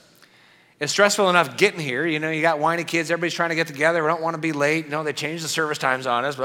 It's 0.80 0.92
stressful 0.92 1.28
enough 1.30 1.56
getting 1.56 1.80
here. 1.80 2.06
You 2.06 2.18
know, 2.18 2.30
you 2.30 2.42
got 2.42 2.58
whiny 2.58 2.84
kids, 2.84 3.10
everybody's 3.10 3.34
trying 3.34 3.50
to 3.50 3.54
get 3.54 3.66
together. 3.66 4.02
We 4.02 4.08
don't 4.08 4.22
want 4.22 4.34
to 4.34 4.40
be 4.40 4.52
late. 4.52 4.88
No, 4.88 5.04
they 5.04 5.12
changed 5.12 5.44
the 5.44 5.48
service 5.48 5.78
times 5.78 6.06
on 6.06 6.24
us. 6.24 6.38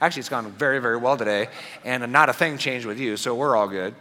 Actually, 0.00 0.20
it's 0.20 0.28
gone 0.28 0.50
very, 0.52 0.78
very 0.78 0.96
well 0.96 1.16
today, 1.16 1.48
and 1.84 2.10
not 2.10 2.28
a 2.28 2.32
thing 2.32 2.56
changed 2.56 2.86
with 2.86 2.98
you, 2.98 3.16
so 3.16 3.34
we're 3.34 3.56
all 3.56 3.68
good. 3.68 3.94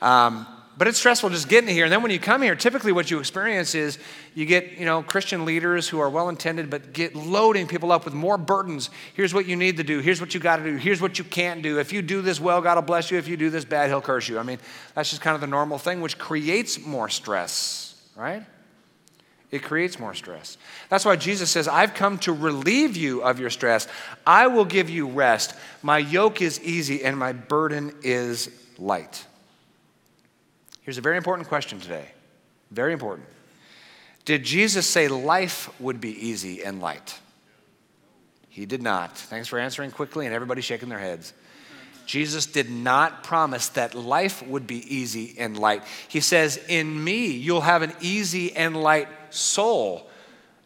Um, 0.00 0.46
but 0.82 0.88
it's 0.88 0.98
stressful 0.98 1.30
just 1.30 1.48
getting 1.48 1.72
here. 1.72 1.84
And 1.84 1.92
then 1.92 2.02
when 2.02 2.10
you 2.10 2.18
come 2.18 2.42
here, 2.42 2.56
typically 2.56 2.90
what 2.90 3.08
you 3.08 3.20
experience 3.20 3.76
is 3.76 4.00
you 4.34 4.44
get, 4.44 4.72
you 4.72 4.84
know, 4.84 5.00
Christian 5.00 5.44
leaders 5.44 5.88
who 5.88 6.00
are 6.00 6.10
well 6.10 6.28
intended, 6.28 6.70
but 6.70 6.92
get 6.92 7.14
loading 7.14 7.68
people 7.68 7.92
up 7.92 8.04
with 8.04 8.14
more 8.14 8.36
burdens. 8.36 8.90
Here's 9.14 9.32
what 9.32 9.46
you 9.46 9.54
need 9.54 9.76
to 9.76 9.84
do. 9.84 10.00
Here's 10.00 10.20
what 10.20 10.34
you 10.34 10.40
got 10.40 10.56
to 10.56 10.64
do. 10.64 10.74
Here's 10.74 11.00
what 11.00 11.20
you 11.20 11.24
can't 11.24 11.62
do. 11.62 11.78
If 11.78 11.92
you 11.92 12.02
do 12.02 12.20
this 12.20 12.40
well, 12.40 12.60
God 12.60 12.74
will 12.74 12.82
bless 12.82 13.12
you. 13.12 13.18
If 13.18 13.28
you 13.28 13.36
do 13.36 13.48
this 13.48 13.64
bad, 13.64 13.90
He'll 13.90 14.00
curse 14.00 14.28
you. 14.28 14.40
I 14.40 14.42
mean, 14.42 14.58
that's 14.96 15.10
just 15.10 15.22
kind 15.22 15.36
of 15.36 15.40
the 15.40 15.46
normal 15.46 15.78
thing, 15.78 16.00
which 16.00 16.18
creates 16.18 16.84
more 16.84 17.08
stress, 17.08 17.94
right? 18.16 18.44
It 19.52 19.62
creates 19.62 20.00
more 20.00 20.14
stress. 20.14 20.58
That's 20.88 21.04
why 21.04 21.14
Jesus 21.14 21.48
says, 21.48 21.68
I've 21.68 21.94
come 21.94 22.18
to 22.18 22.32
relieve 22.32 22.96
you 22.96 23.22
of 23.22 23.38
your 23.38 23.50
stress. 23.50 23.86
I 24.26 24.48
will 24.48 24.64
give 24.64 24.90
you 24.90 25.06
rest. 25.06 25.54
My 25.80 25.98
yoke 25.98 26.42
is 26.42 26.60
easy 26.60 27.04
and 27.04 27.16
my 27.16 27.32
burden 27.32 27.94
is 28.02 28.50
light. 28.80 29.26
Here's 30.82 30.98
a 30.98 31.02
very 31.02 31.16
important 31.16 31.48
question 31.48 31.80
today. 31.80 32.06
Very 32.70 32.92
important. 32.92 33.28
Did 34.24 34.44
Jesus 34.44 34.86
say 34.86 35.08
life 35.08 35.68
would 35.80 36.00
be 36.00 36.10
easy 36.10 36.62
and 36.62 36.80
light? 36.80 37.18
He 38.48 38.66
did 38.66 38.82
not. 38.82 39.16
Thanks 39.16 39.48
for 39.48 39.58
answering 39.58 39.90
quickly 39.90 40.26
and 40.26 40.34
everybody 40.34 40.60
shaking 40.60 40.88
their 40.88 40.98
heads. 40.98 41.32
Jesus 42.04 42.46
did 42.46 42.70
not 42.70 43.22
promise 43.24 43.68
that 43.70 43.94
life 43.94 44.46
would 44.46 44.66
be 44.66 44.94
easy 44.94 45.34
and 45.38 45.56
light. 45.56 45.82
He 46.08 46.20
says, 46.20 46.60
In 46.68 47.02
me, 47.02 47.26
you'll 47.28 47.60
have 47.60 47.82
an 47.82 47.92
easy 48.00 48.54
and 48.54 48.76
light 48.76 49.08
soul. 49.30 50.08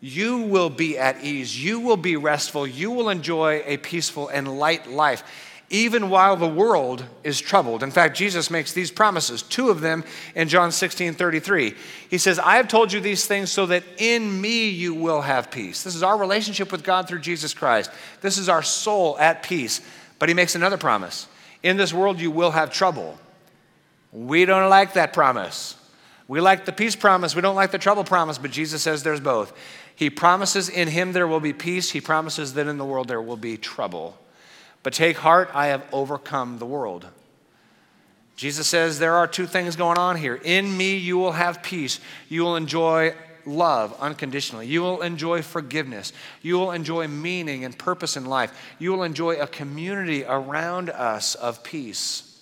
You 0.00 0.38
will 0.38 0.70
be 0.70 0.98
at 0.98 1.22
ease. 1.22 1.62
You 1.62 1.80
will 1.80 1.96
be 1.96 2.16
restful. 2.16 2.66
You 2.66 2.90
will 2.90 3.10
enjoy 3.10 3.62
a 3.64 3.76
peaceful 3.76 4.28
and 4.28 4.58
light 4.58 4.90
life 4.90 5.22
even 5.68 6.10
while 6.10 6.36
the 6.36 6.46
world 6.46 7.04
is 7.24 7.40
troubled. 7.40 7.82
In 7.82 7.90
fact, 7.90 8.16
Jesus 8.16 8.50
makes 8.50 8.72
these 8.72 8.90
promises, 8.90 9.42
two 9.42 9.68
of 9.68 9.80
them 9.80 10.04
in 10.34 10.48
John 10.48 10.70
16 10.70 11.14
33. 11.14 11.74
He 12.08 12.18
says, 12.18 12.38
I 12.38 12.56
have 12.56 12.68
told 12.68 12.92
you 12.92 13.00
these 13.00 13.26
things 13.26 13.50
so 13.50 13.66
that 13.66 13.82
in 13.98 14.40
me 14.40 14.68
you 14.68 14.94
will 14.94 15.22
have 15.22 15.50
peace. 15.50 15.82
This 15.82 15.96
is 15.96 16.02
our 16.02 16.16
relationship 16.16 16.70
with 16.70 16.84
God 16.84 17.08
through 17.08 17.20
Jesus 17.20 17.52
Christ. 17.52 17.90
This 18.20 18.38
is 18.38 18.48
our 18.48 18.62
soul 18.62 19.18
at 19.18 19.42
peace. 19.42 19.80
But 20.18 20.28
he 20.28 20.34
makes 20.34 20.54
another 20.54 20.78
promise 20.78 21.26
In 21.62 21.76
this 21.76 21.92
world 21.92 22.20
you 22.20 22.30
will 22.30 22.52
have 22.52 22.72
trouble. 22.72 23.18
We 24.12 24.44
don't 24.44 24.70
like 24.70 24.94
that 24.94 25.12
promise. 25.12 25.76
We 26.28 26.40
like 26.40 26.64
the 26.64 26.72
peace 26.72 26.96
promise, 26.96 27.36
we 27.36 27.42
don't 27.42 27.54
like 27.54 27.70
the 27.70 27.78
trouble 27.78 28.02
promise, 28.02 28.38
but 28.38 28.50
Jesus 28.50 28.82
says 28.82 29.02
there's 29.02 29.20
both. 29.20 29.52
He 29.94 30.10
promises 30.10 30.68
in 30.68 30.88
him 30.88 31.12
there 31.12 31.28
will 31.28 31.40
be 31.40 31.52
peace, 31.52 31.90
he 31.90 32.00
promises 32.00 32.54
that 32.54 32.66
in 32.66 32.78
the 32.78 32.84
world 32.84 33.08
there 33.08 33.22
will 33.22 33.36
be 33.36 33.56
trouble. 33.56 34.18
But 34.86 34.92
take 34.92 35.16
heart, 35.16 35.50
I 35.52 35.66
have 35.66 35.84
overcome 35.92 36.60
the 36.60 36.64
world. 36.64 37.08
Jesus 38.36 38.68
says 38.68 39.00
there 39.00 39.14
are 39.14 39.26
two 39.26 39.48
things 39.48 39.74
going 39.74 39.98
on 39.98 40.14
here. 40.14 40.36
In 40.36 40.76
me, 40.76 40.96
you 40.96 41.18
will 41.18 41.32
have 41.32 41.60
peace. 41.60 41.98
You 42.28 42.44
will 42.44 42.54
enjoy 42.54 43.12
love 43.44 43.96
unconditionally. 43.98 44.68
You 44.68 44.82
will 44.82 45.02
enjoy 45.02 45.42
forgiveness. 45.42 46.12
You 46.40 46.54
will 46.54 46.70
enjoy 46.70 47.08
meaning 47.08 47.64
and 47.64 47.76
purpose 47.76 48.16
in 48.16 48.26
life. 48.26 48.56
You 48.78 48.92
will 48.92 49.02
enjoy 49.02 49.40
a 49.40 49.48
community 49.48 50.22
around 50.22 50.90
us 50.90 51.34
of 51.34 51.64
peace. 51.64 52.40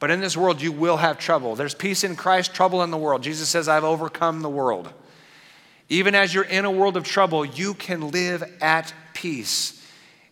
But 0.00 0.10
in 0.10 0.20
this 0.20 0.36
world, 0.36 0.60
you 0.60 0.72
will 0.72 0.98
have 0.98 1.18
trouble. 1.18 1.56
There's 1.56 1.74
peace 1.74 2.04
in 2.04 2.14
Christ, 2.14 2.52
trouble 2.52 2.82
in 2.82 2.90
the 2.90 2.98
world. 2.98 3.22
Jesus 3.22 3.48
says, 3.48 3.68
I've 3.68 3.84
overcome 3.84 4.42
the 4.42 4.50
world. 4.50 4.92
Even 5.88 6.14
as 6.14 6.34
you're 6.34 6.44
in 6.44 6.66
a 6.66 6.70
world 6.70 6.98
of 6.98 7.04
trouble, 7.04 7.42
you 7.42 7.72
can 7.72 8.10
live 8.10 8.44
at 8.60 8.92
peace 9.14 9.79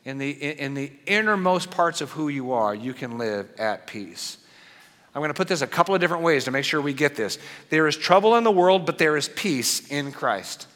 in 0.08 0.16
the, 0.16 0.30
in 0.30 0.72
the 0.72 0.90
innermost 1.04 1.70
parts 1.70 2.00
of 2.00 2.10
who 2.12 2.28
you 2.28 2.52
are, 2.52 2.74
you 2.74 2.94
can 2.94 3.18
live 3.18 3.46
at 3.58 3.86
peace. 3.86 4.38
I'm 5.14 5.20
going 5.20 5.28
to 5.28 5.34
put 5.34 5.48
this 5.48 5.60
a 5.60 5.66
couple 5.66 5.94
of 5.94 6.00
different 6.00 6.22
ways 6.22 6.44
to 6.44 6.50
make 6.50 6.64
sure 6.64 6.80
we 6.80 6.94
get 6.94 7.14
this. 7.14 7.38
There 7.68 7.86
is 7.86 7.94
trouble 7.94 8.34
in 8.36 8.42
the 8.42 8.50
world, 8.50 8.86
but 8.86 8.96
there 8.96 9.18
is 9.18 9.28
peace 9.28 9.86
in 9.88 10.10
Christ. 10.12 10.66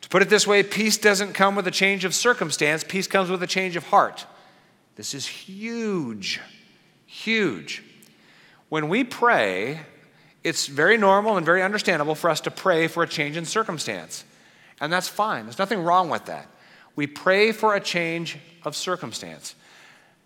To 0.00 0.08
put 0.08 0.20
it 0.20 0.28
this 0.28 0.48
way, 0.48 0.64
peace 0.64 0.98
doesn't 0.98 1.32
come 1.32 1.54
with 1.54 1.68
a 1.68 1.70
change 1.70 2.04
of 2.04 2.12
circumstance, 2.12 2.82
peace 2.82 3.06
comes 3.06 3.30
with 3.30 3.40
a 3.44 3.46
change 3.46 3.76
of 3.76 3.84
heart. 3.84 4.26
This 4.96 5.14
is 5.14 5.28
huge, 5.28 6.40
huge. 7.06 7.84
When 8.68 8.88
we 8.88 9.04
pray, 9.04 9.78
it's 10.42 10.66
very 10.66 10.98
normal 10.98 11.36
and 11.36 11.46
very 11.46 11.62
understandable 11.62 12.16
for 12.16 12.28
us 12.28 12.40
to 12.40 12.50
pray 12.50 12.88
for 12.88 13.04
a 13.04 13.08
change 13.08 13.36
in 13.36 13.44
circumstance. 13.44 14.24
And 14.80 14.92
that's 14.92 15.06
fine, 15.06 15.44
there's 15.44 15.60
nothing 15.60 15.84
wrong 15.84 16.10
with 16.10 16.24
that. 16.24 16.48
We 16.96 17.06
pray 17.06 17.52
for 17.52 17.74
a 17.74 17.80
change 17.80 18.38
of 18.64 18.76
circumstance. 18.76 19.54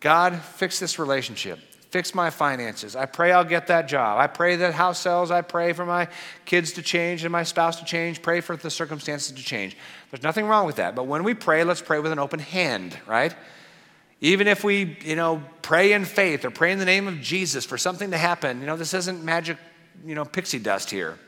God, 0.00 0.36
fix 0.36 0.78
this 0.78 0.98
relationship. 0.98 1.58
Fix 1.90 2.14
my 2.14 2.30
finances. 2.30 2.96
I 2.96 3.06
pray 3.06 3.32
I'll 3.32 3.44
get 3.44 3.68
that 3.68 3.88
job. 3.88 4.18
I 4.18 4.26
pray 4.26 4.56
that 4.56 4.74
house 4.74 4.98
sells. 4.98 5.30
I 5.30 5.40
pray 5.40 5.72
for 5.72 5.86
my 5.86 6.08
kids 6.44 6.72
to 6.72 6.82
change 6.82 7.24
and 7.24 7.32
my 7.32 7.44
spouse 7.44 7.78
to 7.78 7.84
change. 7.84 8.22
Pray 8.22 8.40
for 8.40 8.56
the 8.56 8.70
circumstances 8.70 9.32
to 9.32 9.42
change. 9.42 9.76
There's 10.10 10.22
nothing 10.22 10.46
wrong 10.46 10.66
with 10.66 10.76
that. 10.76 10.94
But 10.94 11.06
when 11.06 11.22
we 11.24 11.32
pray, 11.32 11.64
let's 11.64 11.80
pray 11.80 12.00
with 12.00 12.12
an 12.12 12.18
open 12.18 12.40
hand, 12.40 12.98
right? 13.06 13.34
Even 14.20 14.48
if 14.48 14.64
we, 14.64 14.98
you 15.04 15.14
know, 15.14 15.42
pray 15.62 15.92
in 15.92 16.04
faith 16.04 16.44
or 16.44 16.50
pray 16.50 16.72
in 16.72 16.78
the 16.78 16.84
name 16.84 17.06
of 17.06 17.20
Jesus 17.20 17.64
for 17.64 17.78
something 17.78 18.10
to 18.10 18.18
happen, 18.18 18.60
you 18.60 18.66
know, 18.66 18.76
this 18.76 18.92
isn't 18.92 19.22
magic, 19.22 19.56
you 20.04 20.14
know, 20.14 20.24
pixie 20.24 20.58
dust 20.58 20.90
here. 20.90 21.18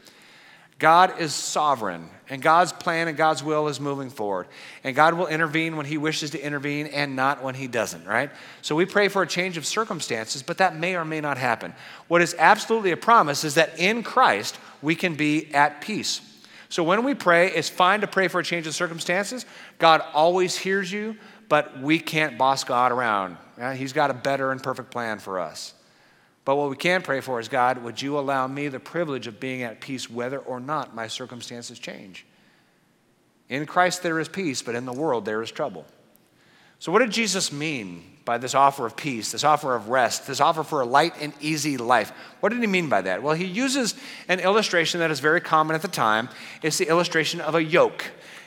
God 0.79 1.19
is 1.19 1.35
sovereign, 1.35 2.09
and 2.29 2.41
God's 2.41 2.73
plan 2.73 3.09
and 3.09 3.17
God's 3.17 3.43
will 3.43 3.67
is 3.67 3.81
moving 3.81 4.11
forward. 4.11 4.47
And 4.85 4.95
God 4.95 5.15
will 5.15 5.27
intervene 5.27 5.77
when 5.77 5.87
He 5.87 5.99
wishes 5.99 6.31
to 6.31 6.41
intervene 6.41 6.87
and 6.87 7.17
not 7.17 7.43
when 7.43 7.57
He 7.57 7.67
doesn't, 7.67 8.07
right? 8.07 8.31
So 8.63 8.77
we 8.77 8.85
pray 8.85 9.09
for 9.09 9.23
a 9.23 9.27
change 9.27 9.57
of 9.57 9.67
circumstances, 9.67 10.43
but 10.43 10.59
that 10.59 10.77
may 10.77 10.95
or 10.95 11.05
may 11.05 11.21
not 11.21 11.37
happen. 11.37 11.75
What 12.07 12.23
is 12.23 12.37
absolutely 12.39 12.93
a 12.93 12.97
promise 12.97 13.43
is 13.43 13.55
that 13.55 13.81
in 13.81 14.05
Christ 14.05 14.57
we 14.81 14.95
can 14.95 15.15
be 15.17 15.53
at 15.53 15.81
peace. 15.81 16.21
So 16.69 16.85
when 16.85 17.03
we 17.03 17.15
pray, 17.15 17.51
it's 17.51 17.69
fine 17.69 18.03
to 18.03 18.07
pray 18.07 18.29
for 18.29 18.39
a 18.39 18.45
change 18.45 18.67
of 18.69 18.75
circumstances. 18.75 19.47
God 19.79 20.03
always 20.13 20.57
hears 20.57 20.93
you, 20.93 21.17
but 21.49 21.81
we 21.81 21.99
can't 21.99 22.39
boss 22.39 22.63
God 22.63 22.93
around. 22.93 23.37
He's 23.75 23.93
got 23.93 24.11
a 24.11 24.15
better 24.15 24.53
and 24.53 24.63
perfect 24.63 24.93
plan 24.93 25.19
for 25.19 25.41
us. 25.41 25.75
But 26.49 26.57
what 26.57 26.71
we 26.71 26.77
can 26.77 27.03
pray 27.03 27.21
for 27.21 27.39
is 27.39 27.47
God, 27.47 27.85
would 27.85 28.01
you 28.01 28.19
allow 28.19 28.47
me 28.47 28.69
the 28.69 28.81
privilege 28.81 29.27
of 29.27 29.39
being 29.39 29.65
at 29.65 29.83
peace 29.83 30.09
whether 30.09 30.39
or 30.39 30.61
not 30.61 30.95
my 30.95 31.07
circumstances 31.07 31.79
change? 31.79 32.25
In 33.51 33.67
Christ 33.67 34.03
there 34.03 34.19
is 34.19 34.31
peace, 34.31 34.63
but 34.63 34.75
in 34.75 34.87
the 34.87 34.93
world 34.95 35.27
there 35.27 35.43
is 35.43 35.51
trouble. 35.51 35.85
So, 36.79 36.91
what 36.91 37.01
did 37.01 37.11
Jesus 37.11 37.53
mean 37.53 38.03
by 38.25 38.39
this 38.39 38.55
offer 38.55 38.87
of 38.87 38.97
peace, 38.97 39.31
this 39.31 39.45
offer 39.45 39.75
of 39.75 39.91
rest, 39.91 40.27
this 40.27 40.41
offer 40.41 40.65
for 40.65 40.81
a 40.81 40.87
light 40.87 41.13
and 41.21 41.35
easy 41.39 41.77
life? 41.77 42.13
What 42.41 42.49
did 42.49 42.63
he 42.63 42.67
mean 42.67 42.89
by 42.89 43.03
that? 43.03 43.23
Well, 43.23 43.35
he 43.35 43.45
uses 43.45 43.95
an 44.27 44.41
illustration 44.41 45.01
that 45.01 45.11
is 45.11 45.21
very 45.21 45.43
common 45.43 45.75
at 45.75 45.83
the 45.83 45.89
time. 45.89 46.31
It's 46.63 46.79
the 46.79 46.89
illustration 46.89 47.43
of 47.43 47.57
a 47.57 47.63
yoke. 47.63 48.07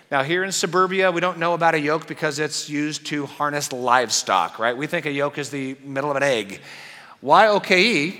Now, 0.09 0.23
here 0.23 0.43
in 0.43 0.51
suburbia, 0.51 1.11
we 1.11 1.21
don't 1.21 1.37
know 1.37 1.53
about 1.53 1.75
a 1.75 1.79
yoke 1.79 2.07
because 2.07 2.39
it's 2.39 2.67
used 2.67 3.05
to 3.05 3.27
harness 3.27 3.71
livestock, 3.71 4.57
right? 4.57 4.75
We 4.75 4.87
think 4.87 5.05
a 5.05 5.11
yoke 5.11 5.37
is 5.37 5.51
the 5.51 5.77
middle 5.83 6.09
of 6.09 6.17
an 6.17 6.23
egg. 6.23 6.61
YOKE 7.23 8.17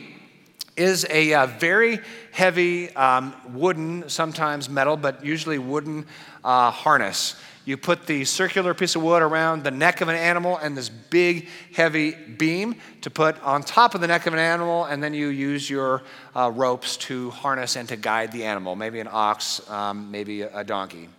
is 0.77 1.07
a 1.09 1.33
uh, 1.33 1.47
very 1.47 1.99
heavy 2.31 2.95
um, 2.95 3.33
wooden, 3.51 4.07
sometimes 4.07 4.69
metal, 4.69 4.95
but 4.95 5.25
usually 5.25 5.57
wooden 5.57 6.05
uh, 6.43 6.69
harness. 6.69 7.35
You 7.65 7.77
put 7.77 8.05
the 8.05 8.25
circular 8.25 8.73
piece 8.73 8.95
of 8.95 9.01
wood 9.01 9.21
around 9.21 9.63
the 9.63 9.71
neck 9.71 10.01
of 10.01 10.07
an 10.07 10.15
animal 10.15 10.57
and 10.57 10.77
this 10.77 10.89
big, 10.89 11.47
heavy 11.73 12.11
beam 12.11 12.75
to 13.01 13.09
put 13.09 13.41
on 13.43 13.63
top 13.63 13.95
of 13.95 14.01
the 14.01 14.07
neck 14.07 14.27
of 14.27 14.33
an 14.33 14.39
animal, 14.39 14.85
and 14.85 15.01
then 15.01 15.13
you 15.13 15.27
use 15.27 15.69
your 15.69 16.03
uh, 16.35 16.51
ropes 16.53 16.97
to 16.97 17.31
harness 17.31 17.75
and 17.75 17.89
to 17.89 17.95
guide 17.95 18.31
the 18.31 18.45
animal, 18.45 18.75
maybe 18.75 18.99
an 18.99 19.09
ox, 19.11 19.67
um, 19.69 20.11
maybe 20.11 20.41
a 20.41 20.63
donkey. 20.63 21.09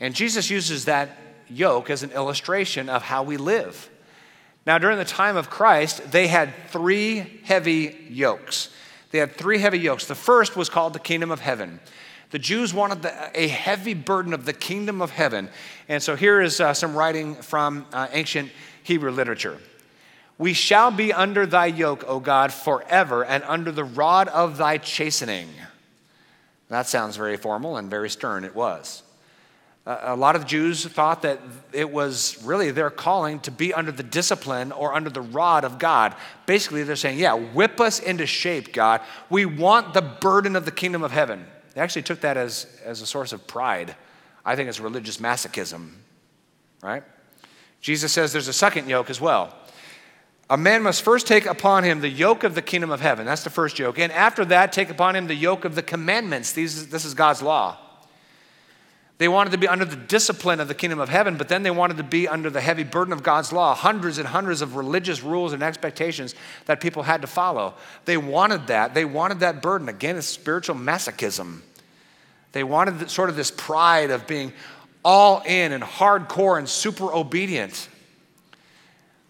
And 0.00 0.14
Jesus 0.14 0.48
uses 0.48 0.86
that 0.86 1.10
yoke 1.48 1.90
as 1.90 2.02
an 2.02 2.12
illustration 2.12 2.88
of 2.88 3.02
how 3.02 3.22
we 3.22 3.36
live. 3.36 3.90
Now, 4.68 4.76
during 4.76 4.98
the 4.98 5.04
time 5.06 5.38
of 5.38 5.48
Christ, 5.48 6.12
they 6.12 6.26
had 6.26 6.52
three 6.68 7.40
heavy 7.44 7.96
yokes. 8.10 8.68
They 9.12 9.18
had 9.18 9.32
three 9.32 9.60
heavy 9.60 9.78
yokes. 9.78 10.04
The 10.04 10.14
first 10.14 10.56
was 10.56 10.68
called 10.68 10.92
the 10.92 10.98
kingdom 10.98 11.30
of 11.30 11.40
heaven. 11.40 11.80
The 12.32 12.38
Jews 12.38 12.74
wanted 12.74 13.00
the, 13.00 13.30
a 13.34 13.48
heavy 13.48 13.94
burden 13.94 14.34
of 14.34 14.44
the 14.44 14.52
kingdom 14.52 15.00
of 15.00 15.10
heaven. 15.10 15.48
And 15.88 16.02
so 16.02 16.16
here 16.16 16.42
is 16.42 16.60
uh, 16.60 16.74
some 16.74 16.94
writing 16.94 17.36
from 17.36 17.86
uh, 17.94 18.08
ancient 18.12 18.50
Hebrew 18.82 19.10
literature. 19.10 19.56
We 20.36 20.52
shall 20.52 20.90
be 20.90 21.14
under 21.14 21.46
thy 21.46 21.68
yoke, 21.68 22.04
O 22.06 22.20
God, 22.20 22.52
forever, 22.52 23.24
and 23.24 23.42
under 23.44 23.72
the 23.72 23.84
rod 23.84 24.28
of 24.28 24.58
thy 24.58 24.76
chastening. 24.76 25.48
That 26.68 26.86
sounds 26.86 27.16
very 27.16 27.38
formal 27.38 27.78
and 27.78 27.88
very 27.88 28.10
stern. 28.10 28.44
It 28.44 28.54
was 28.54 29.02
a 29.88 30.16
lot 30.16 30.36
of 30.36 30.44
Jews 30.44 30.84
thought 30.84 31.22
that 31.22 31.40
it 31.72 31.90
was 31.90 32.42
really 32.44 32.70
their 32.70 32.90
calling 32.90 33.40
to 33.40 33.50
be 33.50 33.72
under 33.72 33.90
the 33.90 34.02
discipline 34.02 34.70
or 34.70 34.94
under 34.94 35.08
the 35.08 35.22
rod 35.22 35.64
of 35.64 35.78
God. 35.78 36.14
Basically, 36.44 36.82
they're 36.82 36.94
saying, 36.94 37.18
Yeah, 37.18 37.32
whip 37.32 37.80
us 37.80 37.98
into 37.98 38.26
shape, 38.26 38.74
God. 38.74 39.00
We 39.30 39.46
want 39.46 39.94
the 39.94 40.02
burden 40.02 40.56
of 40.56 40.66
the 40.66 40.70
kingdom 40.70 41.02
of 41.02 41.10
heaven. 41.10 41.46
They 41.72 41.80
actually 41.80 42.02
took 42.02 42.20
that 42.20 42.36
as, 42.36 42.66
as 42.84 43.00
a 43.00 43.06
source 43.06 43.32
of 43.32 43.46
pride. 43.46 43.96
I 44.44 44.56
think 44.56 44.68
it's 44.68 44.78
religious 44.78 45.16
masochism, 45.16 45.92
right? 46.82 47.02
Jesus 47.80 48.12
says 48.12 48.32
there's 48.32 48.48
a 48.48 48.52
second 48.52 48.90
yoke 48.90 49.08
as 49.08 49.22
well. 49.22 49.54
A 50.50 50.58
man 50.58 50.82
must 50.82 51.02
first 51.02 51.26
take 51.26 51.46
upon 51.46 51.84
him 51.84 52.00
the 52.00 52.08
yoke 52.10 52.44
of 52.44 52.54
the 52.54 52.62
kingdom 52.62 52.90
of 52.90 53.00
heaven. 53.00 53.24
That's 53.24 53.44
the 53.44 53.50
first 53.50 53.78
yoke. 53.78 53.98
And 53.98 54.12
after 54.12 54.44
that, 54.46 54.72
take 54.72 54.90
upon 54.90 55.16
him 55.16 55.28
the 55.28 55.34
yoke 55.34 55.64
of 55.64 55.74
the 55.74 55.82
commandments. 55.82 56.52
These, 56.52 56.88
this 56.88 57.06
is 57.06 57.14
God's 57.14 57.40
law. 57.40 57.78
They 59.18 59.26
wanted 59.26 59.50
to 59.50 59.58
be 59.58 59.66
under 59.66 59.84
the 59.84 59.96
discipline 59.96 60.60
of 60.60 60.68
the 60.68 60.74
kingdom 60.74 61.00
of 61.00 61.08
heaven, 61.08 61.36
but 61.36 61.48
then 61.48 61.64
they 61.64 61.72
wanted 61.72 61.96
to 61.96 62.04
be 62.04 62.28
under 62.28 62.50
the 62.50 62.60
heavy 62.60 62.84
burden 62.84 63.12
of 63.12 63.24
God's 63.24 63.52
law, 63.52 63.74
hundreds 63.74 64.18
and 64.18 64.28
hundreds 64.28 64.62
of 64.62 64.76
religious 64.76 65.24
rules 65.24 65.52
and 65.52 65.60
expectations 65.60 66.36
that 66.66 66.80
people 66.80 67.02
had 67.02 67.20
to 67.22 67.26
follow. 67.26 67.74
They 68.04 68.16
wanted 68.16 68.68
that. 68.68 68.94
They 68.94 69.04
wanted 69.04 69.40
that 69.40 69.60
burden. 69.60 69.88
Again, 69.88 70.16
it's 70.16 70.28
spiritual 70.28 70.76
masochism. 70.76 71.62
They 72.52 72.62
wanted 72.62 73.10
sort 73.10 73.28
of 73.28 73.34
this 73.34 73.50
pride 73.50 74.10
of 74.10 74.28
being 74.28 74.52
all 75.04 75.42
in 75.44 75.72
and 75.72 75.82
hardcore 75.82 76.56
and 76.56 76.68
super 76.68 77.12
obedient. 77.12 77.88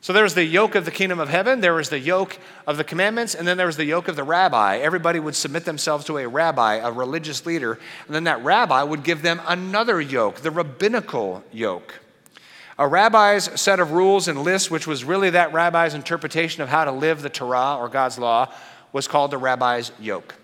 So 0.00 0.12
there 0.12 0.22
was 0.22 0.34
the 0.34 0.44
yoke 0.44 0.76
of 0.76 0.84
the 0.84 0.90
kingdom 0.90 1.18
of 1.18 1.28
heaven, 1.28 1.60
there 1.60 1.74
was 1.74 1.90
the 1.90 1.98
yoke 1.98 2.38
of 2.66 2.76
the 2.76 2.84
commandments, 2.84 3.34
and 3.34 3.46
then 3.46 3.56
there 3.56 3.66
was 3.66 3.76
the 3.76 3.84
yoke 3.84 4.06
of 4.06 4.14
the 4.14 4.22
rabbi. 4.22 4.78
Everybody 4.78 5.18
would 5.18 5.34
submit 5.34 5.64
themselves 5.64 6.04
to 6.04 6.18
a 6.18 6.28
rabbi, 6.28 6.76
a 6.76 6.92
religious 6.92 7.44
leader, 7.44 7.72
and 8.06 8.14
then 8.14 8.24
that 8.24 8.42
rabbi 8.44 8.82
would 8.82 9.02
give 9.02 9.22
them 9.22 9.40
another 9.46 10.00
yoke, 10.00 10.36
the 10.36 10.52
rabbinical 10.52 11.42
yoke. 11.52 12.00
A 12.78 12.86
rabbi's 12.86 13.60
set 13.60 13.80
of 13.80 13.90
rules 13.90 14.28
and 14.28 14.42
lists, 14.42 14.70
which 14.70 14.86
was 14.86 15.02
really 15.02 15.30
that 15.30 15.52
rabbi's 15.52 15.94
interpretation 15.94 16.62
of 16.62 16.68
how 16.68 16.84
to 16.84 16.92
live 16.92 17.22
the 17.22 17.28
Torah 17.28 17.76
or 17.76 17.88
God's 17.88 18.20
law, 18.20 18.52
was 18.92 19.08
called 19.08 19.32
the 19.32 19.38
rabbi's 19.38 19.90
yoke. 19.98 20.36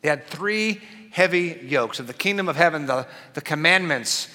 They 0.00 0.08
had 0.08 0.26
three 0.26 0.80
heavy 1.10 1.60
yokes 1.62 2.00
of 2.00 2.06
the 2.06 2.14
kingdom 2.14 2.48
of 2.48 2.56
heaven, 2.56 2.86
the, 2.86 3.06
the 3.34 3.42
commandments, 3.42 4.28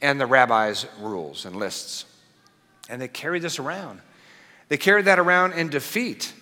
and 0.00 0.18
the 0.18 0.26
rabbi's 0.26 0.86
rules 1.00 1.44
and 1.44 1.56
lists. 1.56 2.06
And 2.88 3.00
they 3.00 3.08
carried 3.08 3.42
this 3.42 3.58
around. 3.58 4.00
They 4.68 4.76
carried 4.76 5.06
that 5.06 5.18
around 5.18 5.52
in 5.52 5.68
defeat. 5.68 6.32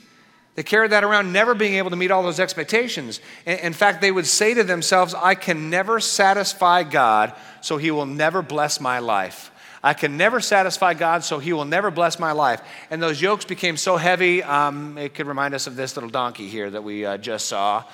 They 0.57 0.63
carried 0.63 0.93
that 0.93 1.05
around 1.05 1.33
never 1.33 1.55
being 1.55 1.75
able 1.75 1.91
to 1.91 1.97
meet 1.97 2.11
all 2.11 2.23
those 2.23 2.41
expectations. 2.41 3.21
In 3.45 3.75
fact, 3.75 4.01
they 4.01 4.11
would 4.11 4.27
say 4.27 4.55
to 4.55 4.65
themselves, 4.65 5.15
I 5.15 5.35
can 5.35 5.69
never 5.69 6.01
satisfy 6.01 6.83
God, 6.83 7.35
so 7.61 7.77
he 7.77 7.91
will 7.91 8.07
never 8.07 8.41
bless 8.41 8.81
my 8.81 8.99
life. 8.99 9.51
I 9.83 9.93
can 9.93 10.17
never 10.17 10.41
satisfy 10.41 10.95
God, 10.95 11.25
so 11.25 11.39
he 11.39 11.53
will 11.53 11.67
never 11.67 11.91
bless 11.91 12.19
my 12.19 12.33
life. 12.33 12.63
And 12.91 13.03
those 13.03 13.21
yokes 13.21 13.45
became 13.45 13.77
so 13.77 13.99
heavy, 13.99 14.43
um, 14.43 14.97
it 14.97 15.15
could 15.15 15.27
remind 15.27 15.55
us 15.55 15.67
of 15.67 15.77
this 15.77 15.95
little 15.95 16.11
donkey 16.11 16.49
here 16.49 16.71
that 16.71 16.83
we 16.83 17.05
uh, 17.05 17.19
just 17.19 17.47
saw. 17.47 17.85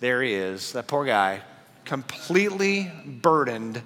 There 0.00 0.22
he 0.22 0.34
is, 0.34 0.72
that 0.72 0.86
poor 0.86 1.06
guy, 1.06 1.40
completely 1.86 2.92
burdened 3.06 3.82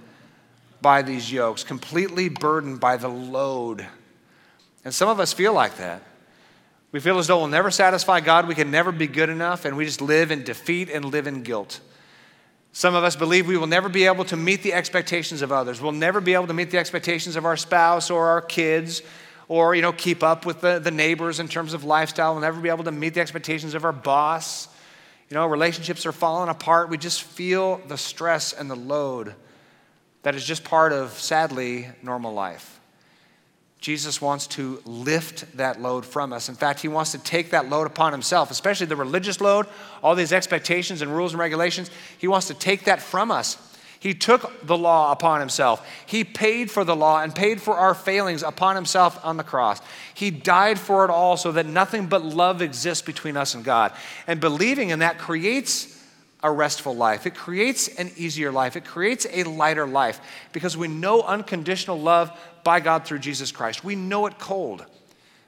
by 0.83 1.03
these 1.03 1.33
yokes, 1.33 1.63
completely 1.63 2.29
burdened 2.29 2.81
by 2.81 2.97
the 2.97 3.09
load 3.09 3.87
and 4.87 4.95
some 4.95 5.09
of 5.09 5.19
us 5.19 5.33
feel 5.33 5.53
like 5.53 5.79
that. 5.79 6.01
We 6.93 7.01
feel 7.01 7.19
as 7.19 7.27
though 7.27 7.39
we'll 7.39 7.49
never 7.49 7.73
satisfy 7.73 8.21
God, 8.21 8.47
we 8.47 8.55
can 8.55 8.71
never 8.71 8.93
be 8.93 9.09
good 9.09 9.29
enough, 9.29 9.65
and 9.65 9.77
we 9.77 9.85
just 9.85 10.01
live 10.01 10.31
in 10.31 10.45
defeat 10.45 10.89
and 10.91 11.07
live 11.07 11.27
in 11.27 11.43
guilt. 11.43 11.81
Some 12.71 12.95
of 12.95 13.03
us 13.03 13.17
believe 13.17 13.49
we 13.49 13.57
will 13.57 13.67
never 13.67 13.89
be 13.89 14.05
able 14.05 14.25
to 14.27 14.37
meet 14.37 14.63
the 14.63 14.73
expectations 14.73 15.43
of 15.43 15.51
others. 15.51 15.81
We'll 15.81 15.91
never 15.91 16.21
be 16.21 16.35
able 16.35 16.47
to 16.47 16.55
meet 16.55 16.71
the 16.71 16.79
expectations 16.79 17.35
of 17.35 17.45
our 17.45 17.57
spouse 17.57 18.11
or 18.11 18.29
our 18.29 18.41
kids 18.41 19.03
or 19.49 19.75
you 19.75 19.83
know 19.83 19.93
keep 19.93 20.23
up 20.23 20.47
with 20.47 20.61
the, 20.61 20.79
the 20.79 20.93
neighbors 20.93 21.41
in 21.41 21.49
terms 21.49 21.75
of 21.75 21.83
lifestyle. 21.83 22.35
We'll 22.35 22.43
never 22.43 22.61
be 22.61 22.69
able 22.69 22.85
to 22.85 22.93
meet 22.93 23.15
the 23.15 23.21
expectations 23.21 23.75
of 23.75 23.85
our 23.85 23.93
boss. 23.93 24.69
You 25.29 25.35
know, 25.35 25.49
relationships 25.49 26.07
are 26.07 26.13
falling 26.13 26.49
apart. 26.49 26.91
We 26.91 26.97
just 26.97 27.25
feel 27.25 27.79
the 27.89 27.99
stress 27.99 28.53
and 28.53 28.71
the 28.71 28.77
load 28.77 29.35
that 30.23 30.37
is 30.37 30.45
just 30.45 30.63
part 30.63 30.93
of, 30.93 31.11
sadly, 31.11 31.89
normal 32.05 32.35
life. 32.35 32.76
Jesus 33.81 34.21
wants 34.21 34.47
to 34.49 34.81
lift 34.85 35.57
that 35.59 35.81
load 35.81 36.05
from 36.05 36.33
us. 36.33 36.49
In 36.49 36.55
fact, 36.55 36.81
he 36.81 36.89
wants 36.89 37.13
to 37.13 37.19
take 37.19 37.51
that 37.51 37.69
load 37.69 37.87
upon 37.87 38.13
himself, 38.13 38.51
especially 38.51 38.87
the 38.87 38.97
religious 38.97 39.41
load, 39.41 39.67
all 40.03 40.15
these 40.15 40.33
expectations 40.33 41.03
and 41.03 41.15
rules 41.15 41.33
and 41.33 41.41
regulations. 41.41 41.91
He 42.19 42.27
wants 42.27 42.49
to 42.49 42.55
take 42.55 42.85
that 42.85 43.03
from 43.03 43.31
us. 43.31 43.59
He 43.99 44.15
took 44.15 44.67
the 44.67 44.77
law 44.77 45.13
upon 45.13 45.41
himself. 45.41 45.87
He 46.07 46.23
paid 46.23 46.71
for 46.71 46.85
the 46.85 46.97
law 46.97 47.23
and 47.23 47.35
paid 47.35 47.61
for 47.61 47.77
our 47.77 47.95
failings 47.95 48.43
upon 48.43 48.77
himself 48.77 49.19
on 49.25 49.37
the 49.37 49.45
cross. 49.45 49.81
He 50.15 50.31
died 50.31 50.79
for 50.79 51.05
it 51.05 51.11
all 51.11 51.37
so 51.37 51.53
that 51.53 51.67
nothing 51.67 52.07
but 52.07 52.25
love 52.25 52.63
exists 52.63 53.05
between 53.05 53.37
us 53.37 53.55
and 53.55 53.65
God. 53.65 53.93
And 54.27 54.41
believing 54.41 54.91
in 54.91 55.01
that 55.01 55.19
creates 55.19 55.93
a 56.43 56.51
restful 56.51 56.95
life. 56.95 57.27
It 57.27 57.35
creates 57.35 57.89
an 57.89 58.11
easier 58.17 58.53
life. 58.53 58.77
It 58.77 58.85
creates 58.85 59.27
a 59.31 59.45
lighter 59.45 59.87
life 59.87 60.21
because 60.53 60.77
we 60.77 60.87
know 60.87 61.23
unconditional 61.23 62.01
love 62.01 62.31
by 62.67 62.81
God 62.81 63.05
through 63.05 63.21
Jesus 63.21 63.53
Christ. 63.53 63.85
We 63.85 63.95
know 63.95 64.27
it 64.27 64.41
cold 64.41 64.85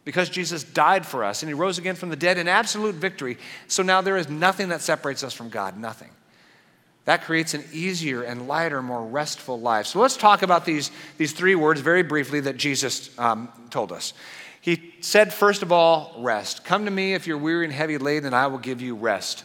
because 0.04 0.30
Jesus 0.30 0.62
died 0.62 1.04
for 1.04 1.24
us 1.24 1.42
and 1.42 1.50
he 1.50 1.54
rose 1.54 1.76
again 1.76 1.96
from 1.96 2.10
the 2.10 2.16
dead 2.16 2.38
in 2.38 2.46
absolute 2.46 2.94
victory. 2.94 3.38
So 3.66 3.82
now 3.82 4.00
there 4.02 4.16
is 4.16 4.28
nothing 4.28 4.68
that 4.68 4.82
separates 4.82 5.24
us 5.24 5.34
from 5.34 5.48
God, 5.48 5.76
nothing. 5.76 6.10
That 7.06 7.24
creates 7.24 7.54
an 7.54 7.64
easier 7.72 8.22
and 8.22 8.46
lighter, 8.46 8.80
more 8.82 9.04
restful 9.04 9.58
life. 9.58 9.86
So 9.86 9.98
let's 9.98 10.16
talk 10.16 10.42
about 10.42 10.64
these, 10.64 10.92
these 11.16 11.32
three 11.32 11.56
words 11.56 11.80
very 11.80 12.04
briefly 12.04 12.38
that 12.40 12.56
Jesus 12.56 13.18
um, 13.18 13.48
told 13.70 13.90
us. 13.90 14.12
He 14.60 14.94
said, 15.00 15.34
first 15.34 15.62
of 15.62 15.72
all, 15.72 16.14
rest. 16.18 16.64
Come 16.64 16.84
to 16.84 16.90
me 16.92 17.14
if 17.14 17.26
you're 17.26 17.36
weary 17.36 17.64
and 17.64 17.72
heavy 17.72 17.98
laden, 17.98 18.26
and 18.26 18.34
I 18.36 18.46
will 18.46 18.58
give 18.58 18.80
you 18.80 18.94
rest. 18.94 19.42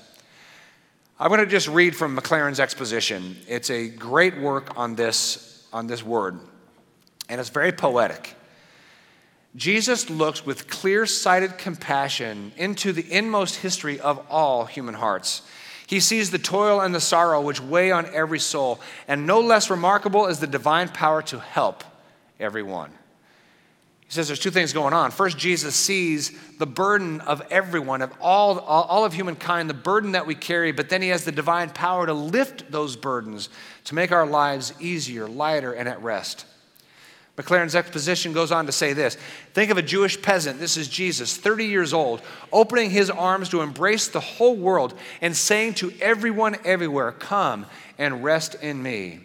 I'm 1.19 1.29
going 1.29 1.39
to 1.39 1.47
just 1.47 1.67
read 1.67 1.95
from 1.95 2.15
Maclaren's 2.15 2.59
exposition. 2.59 3.37
It's 3.47 3.71
a 3.71 3.87
great 3.87 4.37
work 4.37 4.77
on 4.77 4.93
this, 4.93 5.65
on 5.73 5.87
this 5.87 6.03
word, 6.03 6.39
and 7.33 7.39
it's 7.39 7.49
very 7.49 7.71
poetic. 7.71 8.35
Jesus 9.55 10.07
looks 10.07 10.45
with 10.45 10.67
clear 10.67 11.07
sighted 11.07 11.57
compassion 11.57 12.51
into 12.57 12.93
the 12.93 13.11
inmost 13.11 13.55
history 13.55 13.99
of 13.99 14.23
all 14.29 14.65
human 14.65 14.93
hearts. 14.93 15.41
He 15.87 15.99
sees 15.99 16.29
the 16.29 16.37
toil 16.37 16.79
and 16.79 16.93
the 16.93 17.01
sorrow 17.01 17.41
which 17.41 17.59
weigh 17.59 17.91
on 17.91 18.05
every 18.13 18.37
soul, 18.37 18.79
and 19.07 19.25
no 19.25 19.39
less 19.39 19.71
remarkable 19.71 20.27
is 20.27 20.39
the 20.39 20.45
divine 20.45 20.89
power 20.89 21.23
to 21.23 21.39
help 21.39 21.83
everyone. 22.39 22.91
He 24.01 24.11
says 24.11 24.27
there's 24.27 24.39
two 24.39 24.51
things 24.51 24.71
going 24.71 24.93
on. 24.93 25.09
First, 25.09 25.35
Jesus 25.39 25.75
sees 25.75 26.37
the 26.59 26.67
burden 26.67 27.19
of 27.21 27.41
everyone, 27.49 28.03
of 28.03 28.13
all, 28.21 28.59
all 28.59 29.05
of 29.05 29.13
humankind, 29.13 29.71
the 29.71 29.73
burden 29.73 30.11
that 30.11 30.27
we 30.27 30.35
carry, 30.35 30.71
but 30.71 30.89
then 30.89 31.01
he 31.01 31.09
has 31.09 31.25
the 31.25 31.31
divine 31.31 31.71
power 31.71 32.05
to 32.05 32.13
lift 32.13 32.71
those 32.71 32.95
burdens, 32.95 33.49
to 33.85 33.95
make 33.95 34.11
our 34.11 34.27
lives 34.27 34.71
easier, 34.79 35.27
lighter, 35.27 35.73
and 35.73 35.89
at 35.89 35.99
rest. 36.03 36.45
Maclaren's 37.35 37.73
exposition 37.73 38.31
goes 38.31 38.51
on 38.51 38.67
to 38.67 38.71
say 38.71 38.93
this 38.93 39.15
Think 39.53 39.71
of 39.71 39.77
a 39.77 39.81
Jewish 39.81 40.21
peasant, 40.21 40.59
this 40.59 40.77
is 40.77 40.87
Jesus, 40.87 41.35
30 41.35 41.65
years 41.65 41.93
old, 41.93 42.21
opening 42.51 42.91
his 42.91 43.09
arms 43.09 43.49
to 43.49 43.61
embrace 43.61 44.07
the 44.07 44.19
whole 44.19 44.55
world 44.55 44.93
and 45.21 45.35
saying 45.35 45.75
to 45.75 45.91
everyone 45.99 46.57
everywhere, 46.63 47.11
Come 47.11 47.65
and 47.97 48.23
rest 48.23 48.55
in 48.55 48.81
me. 48.81 49.21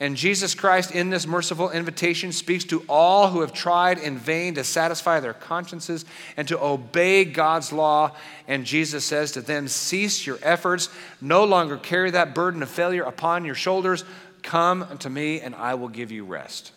And 0.00 0.16
Jesus 0.16 0.54
Christ, 0.54 0.92
in 0.92 1.10
this 1.10 1.26
merciful 1.26 1.70
invitation, 1.70 2.30
speaks 2.30 2.64
to 2.66 2.84
all 2.88 3.30
who 3.30 3.40
have 3.40 3.52
tried 3.52 3.98
in 3.98 4.16
vain 4.16 4.54
to 4.54 4.62
satisfy 4.62 5.18
their 5.18 5.32
consciences 5.32 6.04
and 6.36 6.46
to 6.48 6.62
obey 6.62 7.24
God's 7.24 7.72
law. 7.72 8.14
And 8.46 8.64
Jesus 8.64 9.04
says 9.04 9.32
to 9.32 9.40
them, 9.40 9.66
Cease 9.66 10.24
your 10.24 10.38
efforts, 10.42 10.88
no 11.20 11.42
longer 11.42 11.76
carry 11.76 12.12
that 12.12 12.32
burden 12.32 12.62
of 12.62 12.68
failure 12.68 13.02
upon 13.02 13.44
your 13.44 13.56
shoulders. 13.56 14.04
Come 14.42 14.84
unto 14.84 15.08
me, 15.08 15.40
and 15.40 15.52
I 15.56 15.74
will 15.74 15.88
give 15.88 16.12
you 16.12 16.24
rest. 16.24 16.70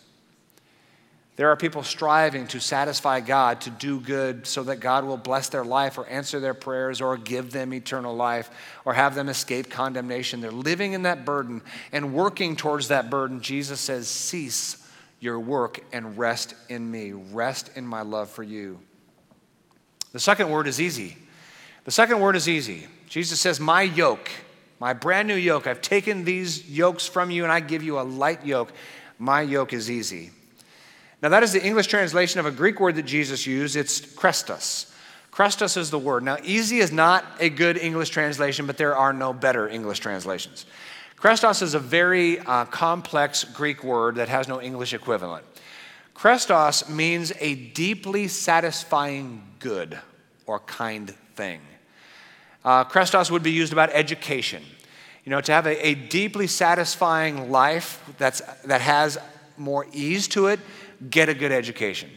There 1.42 1.50
are 1.50 1.56
people 1.56 1.82
striving 1.82 2.46
to 2.46 2.60
satisfy 2.60 3.18
God, 3.18 3.62
to 3.62 3.70
do 3.70 3.98
good, 3.98 4.46
so 4.46 4.62
that 4.62 4.76
God 4.76 5.04
will 5.04 5.16
bless 5.16 5.48
their 5.48 5.64
life 5.64 5.98
or 5.98 6.06
answer 6.06 6.38
their 6.38 6.54
prayers 6.54 7.00
or 7.00 7.16
give 7.16 7.50
them 7.50 7.74
eternal 7.74 8.14
life 8.14 8.48
or 8.84 8.94
have 8.94 9.16
them 9.16 9.28
escape 9.28 9.68
condemnation. 9.68 10.40
They're 10.40 10.52
living 10.52 10.92
in 10.92 11.02
that 11.02 11.24
burden 11.24 11.60
and 11.90 12.14
working 12.14 12.54
towards 12.54 12.86
that 12.86 13.10
burden. 13.10 13.40
Jesus 13.40 13.80
says, 13.80 14.06
Cease 14.06 14.88
your 15.18 15.40
work 15.40 15.80
and 15.92 16.16
rest 16.16 16.54
in 16.68 16.88
me, 16.88 17.10
rest 17.10 17.72
in 17.74 17.88
my 17.88 18.02
love 18.02 18.30
for 18.30 18.44
you. 18.44 18.78
The 20.12 20.20
second 20.20 20.48
word 20.48 20.68
is 20.68 20.80
easy. 20.80 21.16
The 21.82 21.90
second 21.90 22.20
word 22.20 22.36
is 22.36 22.48
easy. 22.48 22.86
Jesus 23.08 23.40
says, 23.40 23.58
My 23.58 23.82
yoke, 23.82 24.30
my 24.78 24.92
brand 24.92 25.26
new 25.26 25.34
yoke, 25.34 25.66
I've 25.66 25.82
taken 25.82 26.22
these 26.22 26.70
yokes 26.70 27.08
from 27.08 27.32
you 27.32 27.42
and 27.42 27.50
I 27.50 27.58
give 27.58 27.82
you 27.82 27.98
a 27.98 28.02
light 28.02 28.46
yoke. 28.46 28.72
My 29.18 29.40
yoke 29.42 29.72
is 29.72 29.90
easy. 29.90 30.30
Now, 31.22 31.28
that 31.28 31.44
is 31.44 31.52
the 31.52 31.64
English 31.64 31.86
translation 31.86 32.40
of 32.40 32.46
a 32.46 32.50
Greek 32.50 32.80
word 32.80 32.96
that 32.96 33.04
Jesus 33.04 33.46
used. 33.46 33.76
It's 33.76 34.00
krestos. 34.00 34.92
Krestos 35.30 35.76
is 35.76 35.90
the 35.90 35.98
word. 35.98 36.24
Now, 36.24 36.36
easy 36.42 36.78
is 36.78 36.90
not 36.90 37.24
a 37.38 37.48
good 37.48 37.78
English 37.78 38.10
translation, 38.10 38.66
but 38.66 38.76
there 38.76 38.96
are 38.96 39.12
no 39.12 39.32
better 39.32 39.68
English 39.68 40.00
translations. 40.00 40.66
Krestos 41.16 41.62
is 41.62 41.74
a 41.74 41.78
very 41.78 42.40
uh, 42.40 42.64
complex 42.64 43.44
Greek 43.44 43.84
word 43.84 44.16
that 44.16 44.28
has 44.28 44.48
no 44.48 44.60
English 44.60 44.92
equivalent. 44.92 45.46
Krestos 46.16 46.88
means 46.90 47.32
a 47.38 47.54
deeply 47.54 48.26
satisfying 48.26 49.42
good 49.60 49.98
or 50.46 50.58
kind 50.58 51.10
thing. 51.36 51.60
Uh, 52.64 52.84
Krestos 52.84 53.30
would 53.30 53.44
be 53.44 53.52
used 53.52 53.72
about 53.72 53.90
education. 53.92 54.62
You 55.24 55.30
know, 55.30 55.40
to 55.40 55.52
have 55.52 55.66
a, 55.66 55.86
a 55.86 55.94
deeply 55.94 56.48
satisfying 56.48 57.50
life 57.52 58.02
that's, 58.18 58.40
that 58.64 58.80
has 58.80 59.18
more 59.56 59.86
ease 59.92 60.26
to 60.28 60.48
it, 60.48 60.58
get 61.10 61.28
a 61.28 61.34
good 61.34 61.52
education. 61.52 62.10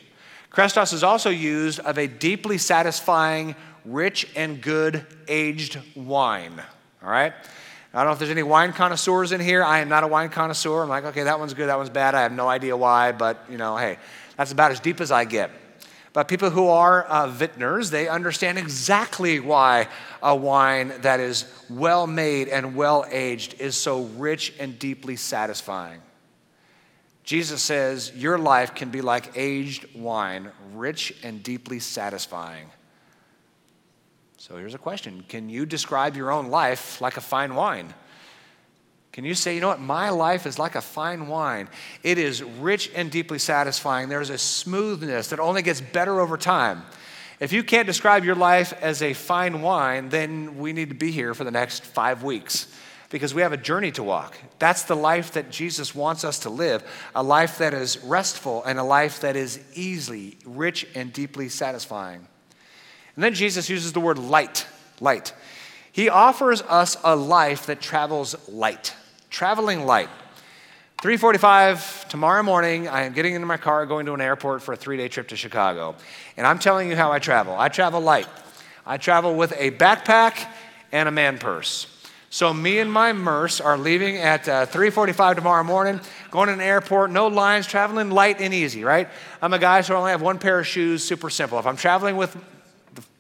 Krestos 0.52 0.94
is 0.94 1.04
also 1.04 1.30
used 1.30 1.80
of 1.80 1.98
a 1.98 2.08
deeply 2.08 2.58
satisfying, 2.58 3.56
rich 3.84 4.28
and 4.36 4.62
good 4.62 5.06
aged 5.28 5.80
wine. 5.96 6.62
All 7.04 7.10
right? 7.10 7.34
I 7.94 8.00
don't 8.00 8.08
know 8.08 8.14
if 8.14 8.20
there's 8.20 8.32
any 8.32 8.44
wine 8.44 8.74
connoisseurs 8.74 9.32
in 9.32 9.40
here. 9.40 9.64
I 9.64 9.80
am 9.80 9.88
not 9.88 10.04
a 10.04 10.08
wine 10.08 10.30
connoisseur. 10.30 10.84
I'm 10.84 10.90
like, 10.90 11.06
okay, 11.06 11.24
that 11.24 11.40
one's 11.40 11.54
good, 11.54 11.70
that 11.70 11.78
one's 11.78 11.90
bad. 11.90 12.14
I 12.14 12.24
have 12.24 12.34
no 12.34 12.48
idea 12.48 12.76
why, 12.76 13.14
but 13.14 13.46
you 13.50 13.58
know, 13.58 13.78
hey, 13.78 13.98
that's 14.38 14.52
about 14.52 14.72
as 14.72 14.80
deep 14.80 15.00
as 15.00 15.12
I 15.12 15.24
get. 15.26 15.52
But 16.12 16.30
people 16.30 16.50
who 16.50 16.68
are 16.68 17.04
uh, 17.04 17.28
vintners, 17.28 17.90
they 17.90 18.08
understand 18.08 18.58
exactly 18.58 19.42
why 19.42 19.90
a 20.24 20.34
wine 20.34 20.94
that 21.02 21.20
is 21.20 21.46
well 21.70 22.08
made 22.08 22.48
and 22.48 22.76
well 22.76 23.06
aged 23.10 23.60
is 23.60 23.76
so 23.76 24.04
rich 24.04 24.54
and 24.58 24.80
deeply 24.80 25.18
satisfying. 25.18 26.02
Jesus 27.26 27.62
says, 27.62 28.12
Your 28.16 28.38
life 28.38 28.76
can 28.76 28.92
be 28.92 29.02
like 29.02 29.36
aged 29.36 29.94
wine, 29.96 30.52
rich 30.74 31.14
and 31.24 31.42
deeply 31.44 31.80
satisfying. 31.80 32.68
So 34.38 34.58
here's 34.58 34.76
a 34.76 34.80
question 34.80 35.26
Can 35.28 35.50
you 35.50 35.66
describe 35.66 36.16
your 36.16 36.32
own 36.32 36.48
life 36.48 37.02
like 37.02 37.18
a 37.18 37.22
fine 37.22 37.56
wine? 37.56 37.94
Can 39.12 39.24
you 39.24 39.34
say, 39.34 39.56
you 39.56 39.62
know 39.62 39.70
what, 39.70 39.80
my 39.80 40.10
life 40.10 40.46
is 40.46 40.60
like 40.60 40.76
a 40.76 40.82
fine 40.82 41.28
wine? 41.28 41.70
It 42.04 42.18
is 42.18 42.44
rich 42.44 42.92
and 42.94 43.10
deeply 43.10 43.40
satisfying. 43.40 44.10
There's 44.10 44.30
a 44.30 44.38
smoothness 44.38 45.30
that 45.30 45.40
only 45.40 45.62
gets 45.62 45.80
better 45.80 46.20
over 46.20 46.38
time. 46.38 46.84
If 47.40 47.54
you 47.54 47.64
can't 47.64 47.88
describe 47.88 48.26
your 48.26 48.36
life 48.36 48.74
as 48.82 49.02
a 49.02 49.14
fine 49.14 49.62
wine, 49.62 50.10
then 50.10 50.58
we 50.58 50.74
need 50.74 50.90
to 50.90 50.96
be 50.96 51.12
here 51.12 51.34
for 51.34 51.46
the 51.46 51.52
next 51.52 51.86
five 51.86 52.24
weeks 52.24 52.68
because 53.10 53.34
we 53.34 53.42
have 53.42 53.54
a 53.54 53.58
journey 53.58 53.92
to 53.92 54.04
walk. 54.04 54.38
That's 54.60 54.84
the 54.84 54.96
life 54.96 55.34
that 55.34 55.50
Jesus 55.52 55.94
wants 55.94 56.24
us 56.24 56.40
to 56.40 56.50
live 56.50 56.84
a 57.14 57.24
life 57.24 57.60
that 57.60 57.74
is 57.74 58.04
restful 58.04 58.64
and 58.64 58.80
a 58.80 58.84
life 58.84 59.22
that 59.22 59.36
is 59.36 59.60
easily, 59.74 60.38
rich, 60.46 60.88
and 60.96 61.14
deeply 61.14 61.50
satisfying. 61.50 62.28
And 63.16 63.24
then 63.24 63.34
Jesus 63.34 63.70
uses 63.70 63.94
the 63.94 64.02
word 64.02 64.18
light, 64.18 64.66
light. 65.00 65.34
He 65.92 66.10
offers 66.10 66.62
us 66.64 66.98
a 67.04 67.16
life 67.16 67.68
that 67.68 67.80
travels 67.80 68.36
light, 68.50 68.94
traveling 69.30 69.86
light. 69.86 70.10
3:45 71.02 72.08
tomorrow 72.10 72.42
morning, 72.42 72.88
I 72.88 73.04
am 73.04 73.14
getting 73.14 73.36
into 73.36 73.46
my 73.46 73.58
car 73.58 73.86
going 73.86 74.06
to 74.08 74.14
an 74.14 74.22
airport 74.22 74.62
for 74.62 74.74
a 74.74 74.78
3-day 74.78 75.08
trip 75.08 75.28
to 75.30 75.36
Chicago. 75.36 75.96
And 76.36 76.48
I'm 76.48 76.60
telling 76.60 76.90
you 76.90 76.96
how 76.96 77.12
I 77.12 77.20
travel. 77.20 77.56
I 77.58 77.70
travel 77.70 78.02
light. 78.02 78.28
I 78.86 78.98
travel 78.98 79.36
with 79.36 79.54
a 79.58 79.72
backpack 79.72 80.48
and 80.92 81.08
a 81.08 81.12
man 81.12 81.38
purse. 81.38 81.88
So 82.36 82.54
me 82.54 82.80
and 82.80 82.92
my 82.92 83.14
murse 83.14 83.62
are 83.62 83.78
leaving 83.78 84.18
at 84.18 84.50
uh, 84.50 84.66
3:45 84.66 85.36
tomorrow 85.36 85.64
morning, 85.64 86.02
going 86.32 86.48
to 86.48 86.54
an 86.54 86.60
airport, 86.60 87.10
no 87.10 87.28
lines, 87.28 87.66
traveling 87.66 88.10
light 88.12 88.42
and 88.42 88.54
easy, 88.54 88.84
right? 88.84 89.08
I'm 89.42 89.54
a 89.54 89.58
guy, 89.58 89.80
so 89.80 89.96
I 89.96 89.98
only 90.00 90.12
have 90.12 90.22
one 90.22 90.38
pair 90.38 90.60
of 90.60 90.68
shoes, 90.68 91.02
super 91.02 91.30
simple. 91.30 91.58
If 91.60 91.66
I'm 91.66 91.78
traveling 91.78 92.18
with 92.18 92.36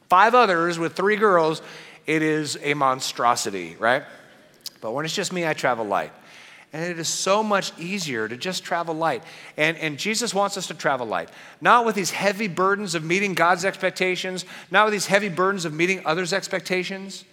five 0.10 0.36
others, 0.36 0.78
with 0.78 0.98
three 0.98 1.16
girls, 1.16 1.62
it 2.06 2.24
is 2.24 2.60
a 2.62 2.74
monstrosity, 2.74 3.78
right? 3.80 4.04
But 4.82 4.92
when 4.92 5.06
it's 5.06 5.16
just 5.16 5.32
me, 5.32 5.48
I 5.48 5.54
travel 5.54 5.86
light. 5.86 6.12
And 6.74 6.84
it 6.84 7.00
is 7.00 7.08
so 7.08 7.42
much 7.42 7.72
easier 7.80 8.28
to 8.28 8.36
just 8.36 8.66
travel 8.66 8.96
light. 8.96 9.24
And, 9.56 9.78
and 9.78 9.98
Jesus 9.98 10.34
wants 10.34 10.58
us 10.58 10.68
to 10.68 10.74
travel 10.74 11.08
light. 11.08 11.30
Not 11.62 11.86
with 11.86 11.96
these 11.96 12.12
heavy 12.12 12.50
burdens 12.50 12.96
of 12.96 13.06
meeting 13.06 13.34
God's 13.34 13.64
expectations, 13.64 14.44
not 14.72 14.84
with 14.84 14.92
these 14.92 15.08
heavy 15.08 15.30
burdens 15.30 15.64
of 15.64 15.74
meeting 15.74 16.02
others' 16.06 16.34
expectations 16.34 17.24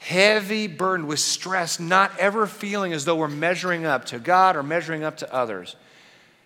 heavy 0.00 0.66
burdened 0.66 1.06
with 1.06 1.20
stress, 1.20 1.78
not 1.78 2.18
ever 2.18 2.46
feeling 2.46 2.92
as 2.92 3.04
though 3.04 3.16
we're 3.16 3.28
measuring 3.28 3.84
up 3.84 4.06
to 4.06 4.18
God 4.18 4.56
or 4.56 4.62
measuring 4.62 5.04
up 5.04 5.18
to 5.18 5.32
others. 5.32 5.76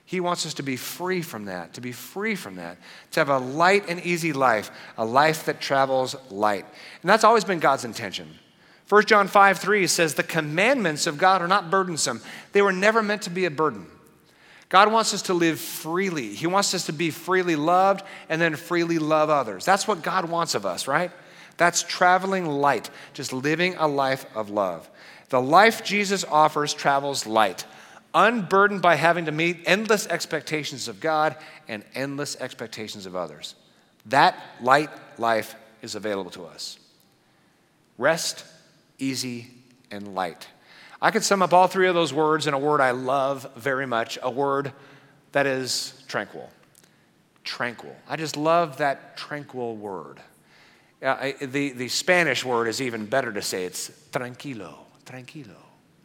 He 0.05 0.21
wants 0.21 0.45
us 0.45 0.55
to 0.55 0.62
be 0.62 0.77
free 0.77 1.23
from 1.23 1.47
that, 1.47 1.75
to 1.75 1.81
be 1.81 1.93
free 1.93 2.35
from 2.35 2.57
that, 2.57 2.77
to 3.12 3.21
have 3.21 3.31
a 3.31 3.38
light 3.38 3.88
and 3.88 4.05
easy 4.05 4.33
life, 4.33 4.71
a 4.99 5.05
life 5.05 5.47
that 5.47 5.61
travels 5.61 6.17
light. 6.31 6.67
And 7.01 7.09
that's 7.09 7.25
always 7.25 7.45
been 7.45 7.61
God's 7.61 7.85
intention. 7.85 8.29
1 8.88 9.07
John 9.07 9.29
5 9.29 9.59
3 9.59 9.87
says, 9.87 10.14
The 10.14 10.25
commandments 10.25 11.07
of 11.07 11.17
God 11.17 11.40
are 11.40 11.49
not 11.49 11.71
burdensome. 11.71 12.21
They 12.53 12.61
were 12.61 12.73
never 12.73 13.03
meant 13.03 13.23
to 13.23 13.31
be 13.31 13.45
a 13.45 13.51
burden. 13.51 13.87
God 14.69 14.93
wants 14.93 15.14
us 15.14 15.23
to 15.23 15.35
live 15.35 15.61
freely. 15.61 16.35
He 16.35 16.49
wants 16.49 16.75
us 16.75 16.87
to 16.87 16.93
be 16.93 17.11
freely 17.11 17.55
loved 17.55 18.05
and 18.29 18.43
then 18.43 18.57
freely 18.57 18.99
love 18.99 19.31
others. 19.31 19.64
That's 19.64 19.87
what 19.87 20.03
God 20.03 20.29
wants 20.29 20.57
of 20.57 20.67
us, 20.67 20.88
right? 20.88 21.12
That's 21.57 21.83
traveling 21.83 22.47
light, 22.47 22.90
just 23.12 23.33
living 23.33 23.77
a 23.77 23.87
life 23.87 24.27
of 24.35 24.51
love. 24.51 24.88
The 25.29 25.40
life 25.40 25.85
Jesus 25.85 26.25
offers 26.25 26.75
travels 26.75 27.27
light, 27.27 27.64
unburdened 28.12 28.83
by 28.83 28.97
having 28.97 29.27
to 29.27 29.33
meet 29.33 29.62
endless 29.67 30.07
expectations 30.07 30.88
of 30.88 31.01
God 31.01 31.37
and 31.69 31.85
endless 31.95 32.37
expectations 32.40 33.07
of 33.07 33.17
others. 33.17 33.55
That 34.07 34.38
light 34.61 34.90
life 35.19 35.55
is 35.83 35.95
available 35.95 36.31
to 36.33 36.45
us. 36.45 36.79
Rest, 37.99 38.45
easy, 38.99 39.49
and 39.90 40.14
light. 40.14 40.49
I 41.01 41.11
could 41.11 41.23
sum 41.23 41.43
up 41.43 41.53
all 41.53 41.69
three 41.69 41.88
of 41.88 41.95
those 41.95 42.12
words 42.12 42.47
in 42.47 42.55
a 42.55 42.59
word 42.59 42.81
I 42.81 42.93
love 42.93 43.49
very 43.57 43.87
much, 43.87 44.19
a 44.23 44.31
word 44.31 44.73
that 45.33 45.47
is 45.47 46.03
tranquil. 46.09 46.49
Tranquil. 47.45 47.95
I 48.09 48.17
just 48.17 48.37
love 48.37 48.79
that 48.79 49.17
tranquil 49.17 49.77
word. 49.77 50.21
The, 51.05 51.75
the 51.77 51.88
Spanish 51.88 52.47
word 52.47 52.67
is 52.67 52.81
even 52.81 53.05
better 53.05 53.31
to 53.31 53.43
say. 53.43 53.67
It's 53.67 53.90
tranquilo, 54.11 54.75
tranquilo. 55.05 55.57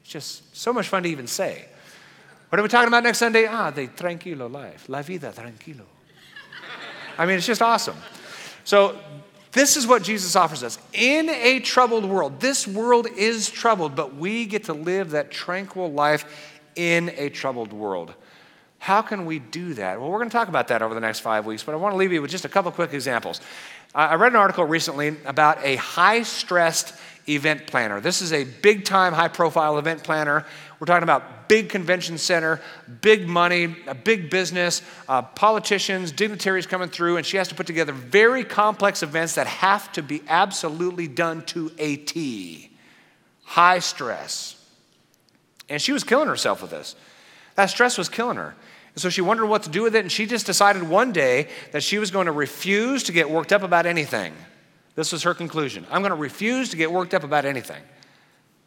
It's 0.02 0.10
just 0.10 0.56
so 0.56 0.74
much 0.74 0.90
fun 0.90 1.04
to 1.04 1.10
even 1.10 1.26
say. 1.26 1.68
What 2.50 2.60
are 2.60 2.64
we 2.64 2.68
talking 2.68 2.90
about 2.90 3.04
next 3.04 3.20
Sunday? 3.20 3.46
Ah, 3.46 3.72
the 3.72 3.88
tranquilo 3.88 4.52
life, 4.52 4.90
la 4.90 5.02
vida 5.02 5.32
tranquilo. 5.32 5.86
I 7.18 7.26
mean, 7.26 7.38
it's 7.38 7.46
just 7.46 7.62
awesome. 7.62 7.96
So, 8.66 9.00
this 9.54 9.78
is 9.78 9.88
what 9.88 10.04
Jesus 10.04 10.36
offers 10.36 10.64
us. 10.64 10.78
In 10.92 11.30
a 11.30 11.62
troubled 11.62 12.04
world, 12.04 12.42
this 12.42 12.68
world 12.68 13.08
is 13.08 13.50
troubled, 13.50 13.96
but 13.96 14.16
we 14.16 14.46
get 14.46 14.66
to 14.66 14.74
live 14.74 15.12
that 15.12 15.32
tranquil 15.32 15.92
life 15.92 16.60
in 16.76 17.10
a 17.16 17.30
troubled 17.30 17.72
world. 17.72 18.14
How 18.80 19.02
can 19.02 19.26
we 19.26 19.40
do 19.40 19.74
that? 19.76 20.00
Well, 20.00 20.10
we're 20.10 20.20
going 20.20 20.30
to 20.30 20.36
talk 20.36 20.48
about 20.48 20.70
that 20.70 20.82
over 20.82 20.94
the 20.94 21.02
next 21.02 21.20
five 21.20 21.46
weeks, 21.46 21.64
but 21.64 21.74
I 21.74 21.76
want 21.76 21.94
to 21.94 21.98
leave 21.98 22.14
you 22.14 22.22
with 22.22 22.32
just 22.32 22.46
a 22.46 22.50
couple 22.50 22.72
quick 22.72 22.94
examples. 22.94 23.42
I 23.94 24.16
read 24.16 24.32
an 24.32 24.38
article 24.38 24.64
recently 24.66 25.16
about 25.26 25.64
a 25.64 25.76
high 25.76 26.24
stressed 26.24 26.94
event 27.28 27.68
planner. 27.68 28.00
This 28.00 28.22
is 28.22 28.32
a 28.34 28.44
big 28.44 28.86
time, 28.86 29.14
high 29.14 29.28
profile 29.28 29.78
event 29.78 30.04
planner. 30.04 30.46
We're 30.80 30.86
talking 30.86 31.04
about 31.04 31.50
big 31.50 31.70
convention 31.70 32.18
center, 32.18 32.62
big 33.02 33.28
money, 33.28 33.76
a 33.88 33.96
big 33.96 34.30
business, 34.30 34.82
uh, 35.08 35.24
politicians, 35.24 36.12
dignitaries 36.12 36.66
coming 36.66 36.90
through, 36.90 37.18
and 37.18 37.26
she 37.26 37.38
has 37.38 37.48
to 37.50 37.56
put 37.56 37.68
together 37.68 37.92
very 37.92 38.44
complex 38.44 39.04
events 39.04 39.36
that 39.36 39.48
have 39.48 39.92
to 39.94 40.02
be 40.02 40.22
absolutely 40.28 41.08
done 41.08 41.44
to 41.48 41.72
a 41.78 41.98
T. 41.98 42.72
High 43.44 43.80
stress. 43.80 44.56
And 45.68 45.82
she 45.82 45.92
was 45.92 46.04
killing 46.04 46.28
herself 46.28 46.62
with 46.62 46.72
this. 46.72 46.96
That 47.56 47.68
stress 47.68 47.98
was 47.98 48.08
killing 48.08 48.38
her. 48.38 48.56
And 49.00 49.02
so 49.02 49.10
she 49.10 49.22
wondered 49.22 49.46
what 49.46 49.64
to 49.64 49.70
do 49.70 49.82
with 49.82 49.96
it, 49.96 50.00
and 50.00 50.12
she 50.12 50.26
just 50.26 50.46
decided 50.46 50.84
one 50.84 51.14
day 51.14 51.48
that 51.72 51.84
she 51.84 52.00
was 52.00 52.12
going 52.12 52.26
to 52.26 52.34
refuse 52.34 53.04
to 53.04 53.14
get 53.14 53.30
worked 53.30 53.54
up 53.54 53.64
about 53.64 53.86
anything. 53.86 54.34
This 54.96 55.14
was 55.14 55.24
her 55.24 55.34
conclusion. 55.34 55.88
I'm 55.90 56.02
going 56.02 56.10
to 56.10 56.18
refuse 56.18 56.68
to 56.72 56.76
get 56.76 56.92
worked 56.92 57.14
up 57.14 57.24
about 57.24 57.46
anything. 57.46 57.82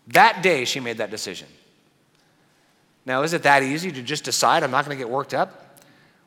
That 0.07 0.43
day, 0.43 0.65
she 0.65 0.81
made 0.81 0.97
that 0.97 1.11
decision. 1.11 1.49
Now, 3.05 3.25
is 3.25 3.35
it 3.35 3.43
that 3.43 3.63
easy 3.63 3.93
to 3.93 4.03
just 4.03 4.25
decide 4.25 4.63
I'm 4.63 4.71
not 4.71 4.87
going 4.87 4.97
to 4.97 5.05
get 5.05 5.11
worked 5.13 5.35
up? 5.35 5.83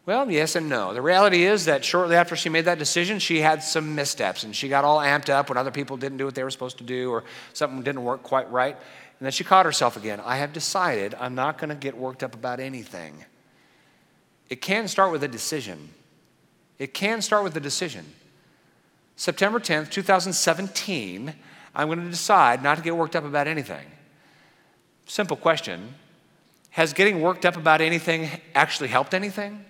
Well, 0.05 0.29
yes 0.29 0.55
and 0.55 0.69
no. 0.69 0.93
The 0.93 1.01
reality 1.01 1.43
is 1.43 1.65
that 1.65 1.83
shortly 1.83 2.15
after 2.15 2.35
she 2.35 2.49
made 2.49 2.65
that 2.65 2.77
decision, 2.77 3.17
she 3.17 3.39
had 3.39 3.63
some 3.63 3.95
missteps 3.95 4.43
and 4.43 4.55
she 4.55 4.69
got 4.69 4.85
all 4.85 4.99
amped 4.99 5.29
up 5.29 5.49
when 5.49 5.57
other 5.57 5.71
people 5.71 5.97
didn't 5.97 6.19
do 6.19 6.25
what 6.25 6.35
they 6.35 6.43
were 6.43 6.51
supposed 6.51 6.77
to 6.77 6.83
do 6.83 7.09
or 7.09 7.23
something 7.53 7.81
didn't 7.81 8.03
work 8.03 8.21
quite 8.21 8.51
right. 8.51 8.75
And 8.75 9.25
then 9.25 9.31
she 9.31 9.43
caught 9.43 9.65
herself 9.65 9.97
again. 9.97 10.21
I 10.23 10.35
have 10.35 10.53
decided 10.53 11.15
I'm 11.15 11.33
not 11.33 11.57
going 11.57 11.69
to 11.69 11.75
get 11.75 11.97
worked 11.97 12.21
up 12.21 12.35
about 12.35 12.59
anything. 12.59 13.25
It 14.49 14.61
can 14.61 14.87
start 14.87 15.11
with 15.11 15.23
a 15.23 15.27
decision. 15.27 15.89
It 16.77 16.93
can 16.93 17.21
start 17.21 17.43
with 17.43 17.55
a 17.57 17.59
decision. 17.59 18.05
September 19.15 19.59
10th, 19.59 19.89
2017, 19.91 21.33
I'm 21.73 21.87
going 21.87 22.01
to 22.01 22.09
decide 22.09 22.61
not 22.61 22.77
to 22.77 22.83
get 22.83 22.95
worked 22.95 23.15
up 23.15 23.23
about 23.23 23.47
anything. 23.47 23.85
Simple 25.05 25.37
question 25.37 25.93
Has 26.71 26.93
getting 26.93 27.21
worked 27.21 27.45
up 27.45 27.57
about 27.57 27.81
anything 27.81 28.29
actually 28.53 28.89
helped 28.89 29.13
anything? 29.13 29.63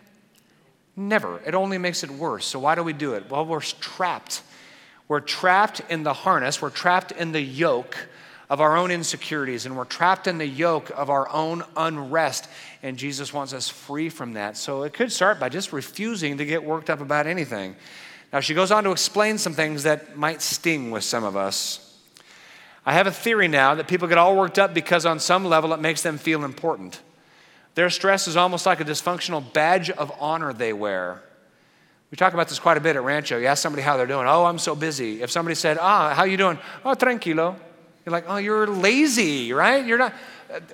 Never. 0.95 1.41
It 1.45 1.53
only 1.53 1.77
makes 1.77 2.03
it 2.03 2.09
worse. 2.09 2.45
So, 2.45 2.59
why 2.59 2.75
do 2.75 2.83
we 2.83 2.93
do 2.93 3.13
it? 3.13 3.29
Well, 3.29 3.45
we're 3.45 3.59
trapped. 3.59 4.41
We're 5.07 5.19
trapped 5.19 5.81
in 5.89 6.03
the 6.03 6.13
harness, 6.13 6.61
we're 6.61 6.71
trapped 6.71 7.11
in 7.11 7.31
the 7.31 7.41
yoke 7.41 7.95
of 8.49 8.61
our 8.61 8.77
own 8.77 8.91
insecurities, 8.91 9.65
and 9.65 9.75
we're 9.75 9.85
trapped 9.85 10.27
in 10.27 10.37
the 10.37 10.47
yoke 10.47 10.91
of 10.95 11.09
our 11.09 11.27
own 11.29 11.63
unrest. 11.75 12.47
And 12.83 12.97
Jesus 12.97 13.33
wants 13.33 13.53
us 13.53 13.69
free 13.69 14.09
from 14.09 14.33
that. 14.33 14.57
So 14.57 14.83
it 14.83 14.93
could 14.93 15.11
start 15.11 15.39
by 15.39 15.49
just 15.49 15.73
refusing 15.73 16.37
to 16.37 16.45
get 16.45 16.63
worked 16.63 16.89
up 16.89 17.01
about 17.01 17.25
anything. 17.25 17.75
Now, 18.31 18.39
she 18.39 18.53
goes 18.53 18.71
on 18.71 18.83
to 18.83 18.91
explain 18.91 19.37
some 19.37 19.53
things 19.53 19.83
that 19.83 20.17
might 20.17 20.41
sting 20.41 20.91
with 20.91 21.03
some 21.03 21.23
of 21.23 21.35
us. 21.35 21.81
I 22.85 22.93
have 22.93 23.07
a 23.07 23.11
theory 23.11 23.47
now 23.47 23.73
that 23.75 23.87
people 23.87 24.07
get 24.07 24.17
all 24.17 24.35
worked 24.35 24.59
up 24.59 24.73
because, 24.73 25.05
on 25.05 25.19
some 25.19 25.45
level, 25.45 25.73
it 25.73 25.79
makes 25.79 26.03
them 26.03 26.17
feel 26.17 26.43
important. 26.43 27.01
Their 27.73 27.89
stress 27.89 28.27
is 28.27 28.37
almost 28.37 28.65
like 28.65 28.79
a 28.79 28.85
dysfunctional 28.85 29.53
badge 29.53 29.89
of 29.89 30.11
honor 30.19 30.53
they 30.53 30.71
wear. 30.71 31.23
We 32.11 32.15
talk 32.15 32.33
about 32.33 32.47
this 32.47 32.59
quite 32.59 32.77
a 32.77 32.81
bit 32.81 32.95
at 32.95 33.03
Rancho. 33.03 33.37
You 33.37 33.47
ask 33.47 33.61
somebody 33.61 33.81
how 33.81 33.97
they're 33.97 34.05
doing. 34.05 34.27
Oh, 34.27 34.45
I'm 34.45 34.59
so 34.59 34.75
busy. 34.75 35.21
If 35.21 35.31
somebody 35.31 35.55
said, 35.55 35.77
Ah, 35.81 36.13
how 36.13 36.23
you 36.23 36.37
doing? 36.37 36.59
Oh, 36.85 36.93
tranquilo. 36.93 37.55
You're 38.05 38.11
like, 38.11 38.25
oh, 38.27 38.37
you're 38.37 38.67
lazy, 38.67 39.51
right? 39.51 39.83
You're 39.83 39.97
not. 39.97 40.13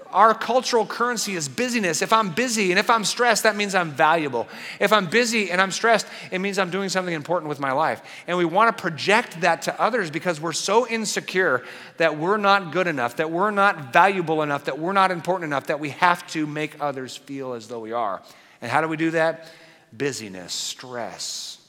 Our 0.08 0.34
cultural 0.34 0.86
currency 0.86 1.34
is 1.36 1.48
busyness. 1.48 2.02
If 2.02 2.12
I'm 2.12 2.32
busy 2.32 2.72
and 2.72 2.80
if 2.80 2.90
I'm 2.90 3.06
stressed, 3.06 3.44
that 3.44 3.56
means 3.56 3.74
I'm 3.74 3.92
valuable. 3.92 4.50
If 4.82 4.92
I'm 4.92 5.08
busy 5.10 5.50
and 5.50 5.62
I'm 5.62 5.72
stressed, 5.72 6.06
it 6.30 6.40
means 6.40 6.60
I'm 6.60 6.70
doing 6.70 6.90
something 6.90 7.14
important 7.14 7.48
with 7.48 7.60
my 7.62 7.72
life. 7.72 8.02
And 8.28 8.38
we 8.38 8.44
want 8.44 8.76
to 8.76 8.82
project 8.82 9.42
that 9.42 9.62
to 9.64 9.82
others 9.82 10.12
because 10.12 10.42
we're 10.42 10.52
so 10.52 10.86
insecure 10.86 11.64
that 11.98 12.18
we're 12.18 12.36
not 12.36 12.74
good 12.74 12.88
enough, 12.88 13.16
that 13.16 13.32
we're 13.32 13.52
not 13.52 13.94
valuable 13.94 14.42
enough, 14.42 14.66
that 14.66 14.78
we're 14.78 14.92
not 14.92 15.10
important 15.10 15.46
enough, 15.46 15.68
that 15.68 15.80
we 15.80 15.92
have 15.92 16.28
to 16.32 16.46
make 16.46 16.76
others 16.82 17.16
feel 17.16 17.54
as 17.54 17.70
though 17.70 17.80
we 17.80 17.94
are. 17.94 18.22
And 18.62 18.70
how 18.70 18.82
do 18.82 18.90
we 18.90 18.98
do 18.98 19.12
that? 19.12 19.50
Busyness, 19.94 20.52
stress. 20.52 21.60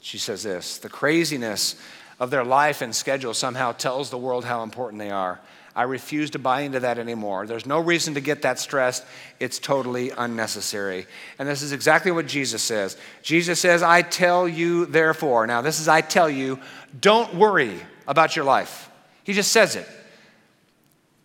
She 0.00 0.18
says 0.18 0.42
this 0.42 0.78
the 0.78 0.88
craziness 0.88 1.76
of 2.18 2.30
their 2.30 2.44
life 2.44 2.82
and 2.82 2.94
schedule 2.94 3.34
somehow 3.34 3.72
tells 3.72 4.10
the 4.10 4.18
world 4.18 4.44
how 4.44 4.62
important 4.62 5.00
they 5.00 5.10
are. 5.10 5.40
I 5.76 5.82
refuse 5.82 6.30
to 6.30 6.38
buy 6.38 6.60
into 6.60 6.80
that 6.80 6.98
anymore. 6.98 7.46
There's 7.46 7.66
no 7.66 7.80
reason 7.80 8.14
to 8.14 8.20
get 8.20 8.42
that 8.42 8.60
stressed. 8.60 9.04
It's 9.40 9.58
totally 9.58 10.10
unnecessary. 10.10 11.06
And 11.38 11.48
this 11.48 11.62
is 11.62 11.72
exactly 11.72 12.12
what 12.12 12.28
Jesus 12.28 12.62
says. 12.62 12.96
Jesus 13.22 13.58
says, 13.58 13.82
I 13.82 14.02
tell 14.02 14.46
you, 14.46 14.86
therefore. 14.86 15.46
Now, 15.48 15.62
this 15.62 15.80
is 15.80 15.88
I 15.88 16.00
tell 16.00 16.30
you, 16.30 16.60
don't 17.00 17.34
worry 17.34 17.80
about 18.06 18.36
your 18.36 18.44
life. 18.44 18.88
He 19.24 19.32
just 19.32 19.50
says 19.50 19.74
it. 19.74 19.88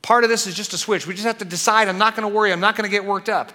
Part 0.02 0.24
of 0.24 0.32
this 0.32 0.48
is 0.48 0.56
just 0.56 0.74
a 0.74 0.78
switch. 0.78 1.06
We 1.06 1.14
just 1.14 1.28
have 1.28 1.38
to 1.40 1.46
decide 1.46 1.88
I'm 1.88 2.00
not 2.00 2.16
going 2.16 2.28
to 2.28 2.34
worry, 2.34 2.52
I'm 2.52 2.60
not 2.60 2.76
going 2.76 2.90
to 2.90 2.92
get 2.92 3.06
worked 3.06 3.30
up. 3.30 3.52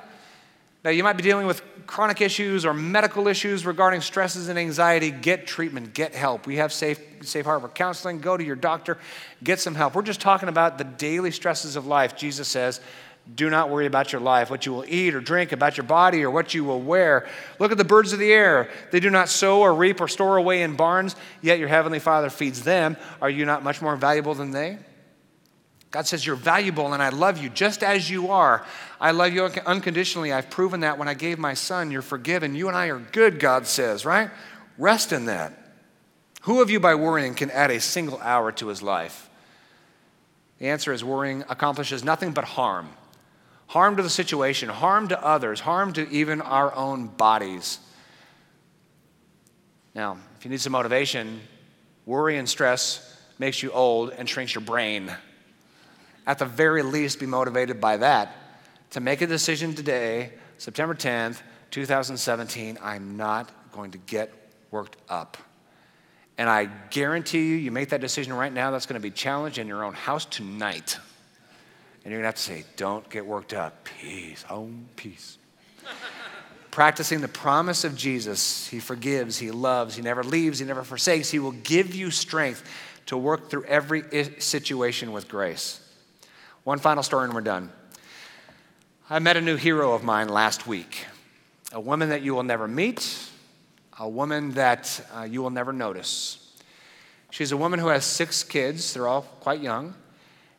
Now, 0.84 0.90
you 0.90 1.02
might 1.02 1.16
be 1.16 1.22
dealing 1.22 1.46
with 1.46 1.62
chronic 1.86 2.20
issues 2.20 2.66
or 2.66 2.74
medical 2.74 3.26
issues 3.26 3.64
regarding 3.64 4.02
stresses 4.02 4.48
and 4.48 4.58
anxiety. 4.58 5.10
Get 5.10 5.46
treatment, 5.46 5.94
get 5.94 6.14
help. 6.14 6.46
We 6.46 6.56
have 6.56 6.72
safe, 6.72 7.00
safe 7.22 7.46
harbor 7.46 7.68
counseling. 7.68 8.20
Go 8.20 8.36
to 8.36 8.44
your 8.44 8.56
doctor, 8.56 8.98
get 9.42 9.60
some 9.60 9.74
help. 9.74 9.94
We're 9.94 10.02
just 10.02 10.20
talking 10.20 10.50
about 10.50 10.76
the 10.76 10.84
daily 10.84 11.30
stresses 11.30 11.76
of 11.76 11.86
life. 11.86 12.16
Jesus 12.16 12.48
says, 12.48 12.80
do 13.34 13.48
not 13.48 13.70
worry 13.70 13.86
about 13.86 14.12
your 14.12 14.20
life, 14.20 14.50
what 14.50 14.66
you 14.66 14.72
will 14.74 14.84
eat 14.86 15.14
or 15.14 15.20
drink, 15.20 15.52
about 15.52 15.78
your 15.78 15.84
body 15.84 16.22
or 16.22 16.30
what 16.30 16.52
you 16.52 16.62
will 16.62 16.80
wear. 16.80 17.26
Look 17.58 17.72
at 17.72 17.78
the 17.78 17.84
birds 17.84 18.12
of 18.12 18.18
the 18.18 18.30
air. 18.30 18.68
They 18.90 19.00
do 19.00 19.08
not 19.08 19.30
sow 19.30 19.62
or 19.62 19.74
reap 19.74 20.02
or 20.02 20.08
store 20.08 20.36
away 20.36 20.60
in 20.62 20.76
barns, 20.76 21.16
yet 21.40 21.58
your 21.58 21.68
heavenly 21.68 22.00
Father 22.00 22.28
feeds 22.28 22.62
them. 22.62 22.98
Are 23.22 23.30
you 23.30 23.46
not 23.46 23.64
much 23.64 23.80
more 23.80 23.96
valuable 23.96 24.34
than 24.34 24.50
they? 24.50 24.76
God 25.94 26.08
says, 26.08 26.26
You're 26.26 26.34
valuable 26.34 26.92
and 26.92 27.00
I 27.00 27.10
love 27.10 27.38
you 27.38 27.48
just 27.48 27.84
as 27.84 28.10
you 28.10 28.32
are. 28.32 28.66
I 29.00 29.12
love 29.12 29.32
you 29.32 29.44
unconditionally. 29.44 30.32
I've 30.32 30.50
proven 30.50 30.80
that 30.80 30.98
when 30.98 31.06
I 31.06 31.14
gave 31.14 31.38
my 31.38 31.54
son. 31.54 31.92
You're 31.92 32.02
forgiven. 32.02 32.56
You 32.56 32.66
and 32.66 32.76
I 32.76 32.88
are 32.88 32.98
good, 32.98 33.38
God 33.38 33.68
says, 33.68 34.04
right? 34.04 34.28
Rest 34.76 35.12
in 35.12 35.26
that. 35.26 35.56
Who 36.42 36.60
of 36.60 36.68
you, 36.68 36.80
by 36.80 36.96
worrying, 36.96 37.34
can 37.34 37.48
add 37.48 37.70
a 37.70 37.78
single 37.78 38.18
hour 38.18 38.50
to 38.50 38.66
his 38.66 38.82
life? 38.82 39.30
The 40.58 40.66
answer 40.66 40.92
is 40.92 41.04
worrying 41.04 41.44
accomplishes 41.48 42.02
nothing 42.02 42.32
but 42.32 42.44
harm 42.44 42.88
harm 43.68 43.96
to 43.96 44.02
the 44.02 44.10
situation, 44.10 44.68
harm 44.68 45.08
to 45.08 45.24
others, 45.24 45.60
harm 45.60 45.92
to 45.92 46.08
even 46.10 46.40
our 46.40 46.74
own 46.74 47.06
bodies. 47.06 47.78
Now, 49.94 50.18
if 50.36 50.44
you 50.44 50.50
need 50.50 50.60
some 50.60 50.72
motivation, 50.72 51.40
worry 52.04 52.36
and 52.36 52.48
stress 52.48 53.16
makes 53.38 53.62
you 53.62 53.70
old 53.70 54.10
and 54.10 54.28
shrinks 54.28 54.56
your 54.56 54.62
brain 54.62 55.12
at 56.26 56.38
the 56.38 56.46
very 56.46 56.82
least, 56.82 57.20
be 57.20 57.26
motivated 57.26 57.80
by 57.80 57.98
that 57.98 58.36
to 58.90 59.00
make 59.00 59.20
a 59.20 59.26
decision 59.26 59.74
today, 59.74 60.32
September 60.58 60.94
10th, 60.94 61.42
2017. 61.70 62.78
I'm 62.82 63.16
not 63.16 63.50
going 63.72 63.90
to 63.90 63.98
get 63.98 64.32
worked 64.70 64.96
up. 65.08 65.36
And 66.38 66.48
I 66.48 66.66
guarantee 66.90 67.48
you, 67.48 67.56
you 67.56 67.70
make 67.70 67.90
that 67.90 68.00
decision 68.00 68.32
right 68.32 68.52
now, 68.52 68.70
that's 68.70 68.86
going 68.86 69.00
to 69.00 69.02
be 69.02 69.10
challenged 69.10 69.58
in 69.58 69.68
your 69.68 69.84
own 69.84 69.94
house 69.94 70.24
tonight. 70.24 70.98
And 72.04 72.12
you're 72.12 72.20
going 72.20 72.22
to 72.22 72.26
have 72.26 72.34
to 72.34 72.42
say, 72.42 72.64
Don't 72.76 73.08
get 73.08 73.24
worked 73.24 73.52
up. 73.52 73.84
Peace, 74.00 74.42
home, 74.42 74.88
peace. 74.96 75.38
Practicing 76.70 77.20
the 77.20 77.28
promise 77.28 77.84
of 77.84 77.96
Jesus, 77.96 78.66
He 78.68 78.80
forgives, 78.80 79.38
He 79.38 79.52
loves, 79.52 79.94
He 79.94 80.02
never 80.02 80.24
leaves, 80.24 80.58
He 80.58 80.66
never 80.66 80.82
forsakes. 80.82 81.30
He 81.30 81.38
will 81.38 81.52
give 81.52 81.94
you 81.94 82.10
strength 82.10 82.68
to 83.06 83.16
work 83.16 83.48
through 83.48 83.64
every 83.64 84.02
situation 84.40 85.12
with 85.12 85.28
grace. 85.28 85.80
One 86.64 86.78
final 86.78 87.02
story 87.02 87.26
and 87.26 87.34
we're 87.34 87.42
done. 87.42 87.70
I 89.10 89.18
met 89.18 89.36
a 89.36 89.42
new 89.42 89.56
hero 89.56 89.92
of 89.92 90.02
mine 90.02 90.30
last 90.30 90.66
week, 90.66 91.04
a 91.72 91.80
woman 91.80 92.08
that 92.08 92.22
you 92.22 92.34
will 92.34 92.42
never 92.42 92.66
meet, 92.66 93.18
a 93.98 94.08
woman 94.08 94.52
that 94.52 95.06
uh, 95.14 95.24
you 95.24 95.42
will 95.42 95.50
never 95.50 95.74
notice. 95.74 96.54
She's 97.30 97.52
a 97.52 97.56
woman 97.58 97.80
who 97.80 97.88
has 97.88 98.06
six 98.06 98.42
kids, 98.42 98.94
they're 98.94 99.06
all 99.06 99.22
quite 99.40 99.60
young, 99.60 99.94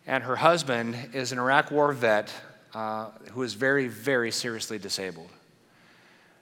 And 0.06 0.24
her 0.24 0.36
husband 0.36 0.96
is 1.13 1.32
an 1.32 1.39
Iraq 1.39 1.72
war 1.72 1.91
vet 1.91 2.32
uh, 2.76 3.10
who 3.32 3.41
is 3.41 3.56
very, 3.56 3.88
very 3.88 4.30
seriously 4.30 4.78
disabled. 4.78 5.30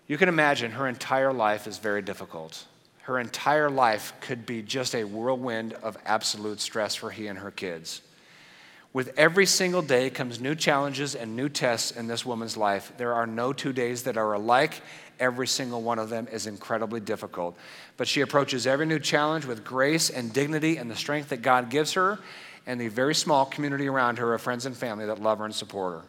You 0.07 0.17
can 0.17 0.27
imagine 0.27 0.71
her 0.71 0.89
entire 0.89 1.31
life 1.31 1.67
is 1.67 1.77
very 1.77 2.01
difficult. 2.01 2.65
Her 3.03 3.17
entire 3.17 3.69
life 3.69 4.11
could 4.19 4.45
be 4.45 4.61
just 4.61 4.93
a 4.93 5.05
whirlwind 5.05 5.71
of 5.75 5.97
absolute 6.05 6.59
stress 6.59 6.95
for 6.95 7.11
he 7.11 7.27
and 7.27 7.39
her 7.39 7.51
kids. 7.51 8.01
With 8.93 9.11
every 9.17 9.47
single 9.47 9.81
day 9.81 10.11
comes 10.11 10.39
new 10.39 10.53
challenges 10.53 11.15
and 11.15 11.35
new 11.35 11.49
tests 11.49 11.89
in 11.89 12.05
this 12.05 12.23
woman's 12.23 12.55
life. 12.55 12.93
There 12.97 13.15
are 13.15 13.25
no 13.25 13.51
two 13.51 13.73
days 13.73 14.03
that 14.03 14.17
are 14.17 14.33
alike. 14.33 14.81
Every 15.19 15.47
single 15.47 15.81
one 15.81 15.97
of 15.97 16.09
them 16.09 16.27
is 16.31 16.45
incredibly 16.45 16.99
difficult. 16.99 17.57
But 17.97 18.07
she 18.07 18.21
approaches 18.21 18.67
every 18.67 18.85
new 18.85 18.99
challenge 18.99 19.45
with 19.45 19.65
grace 19.65 20.11
and 20.11 20.31
dignity 20.31 20.77
and 20.77 20.91
the 20.91 20.95
strength 20.95 21.29
that 21.29 21.41
God 21.41 21.71
gives 21.71 21.93
her 21.93 22.19
and 22.67 22.79
the 22.79 22.87
very 22.87 23.15
small 23.15 23.45
community 23.45 23.87
around 23.87 24.19
her 24.19 24.31
of 24.35 24.41
friends 24.41 24.67
and 24.67 24.77
family 24.77 25.07
that 25.07 25.19
love 25.19 25.39
her 25.39 25.45
and 25.45 25.55
support 25.55 26.01
her. 26.01 26.07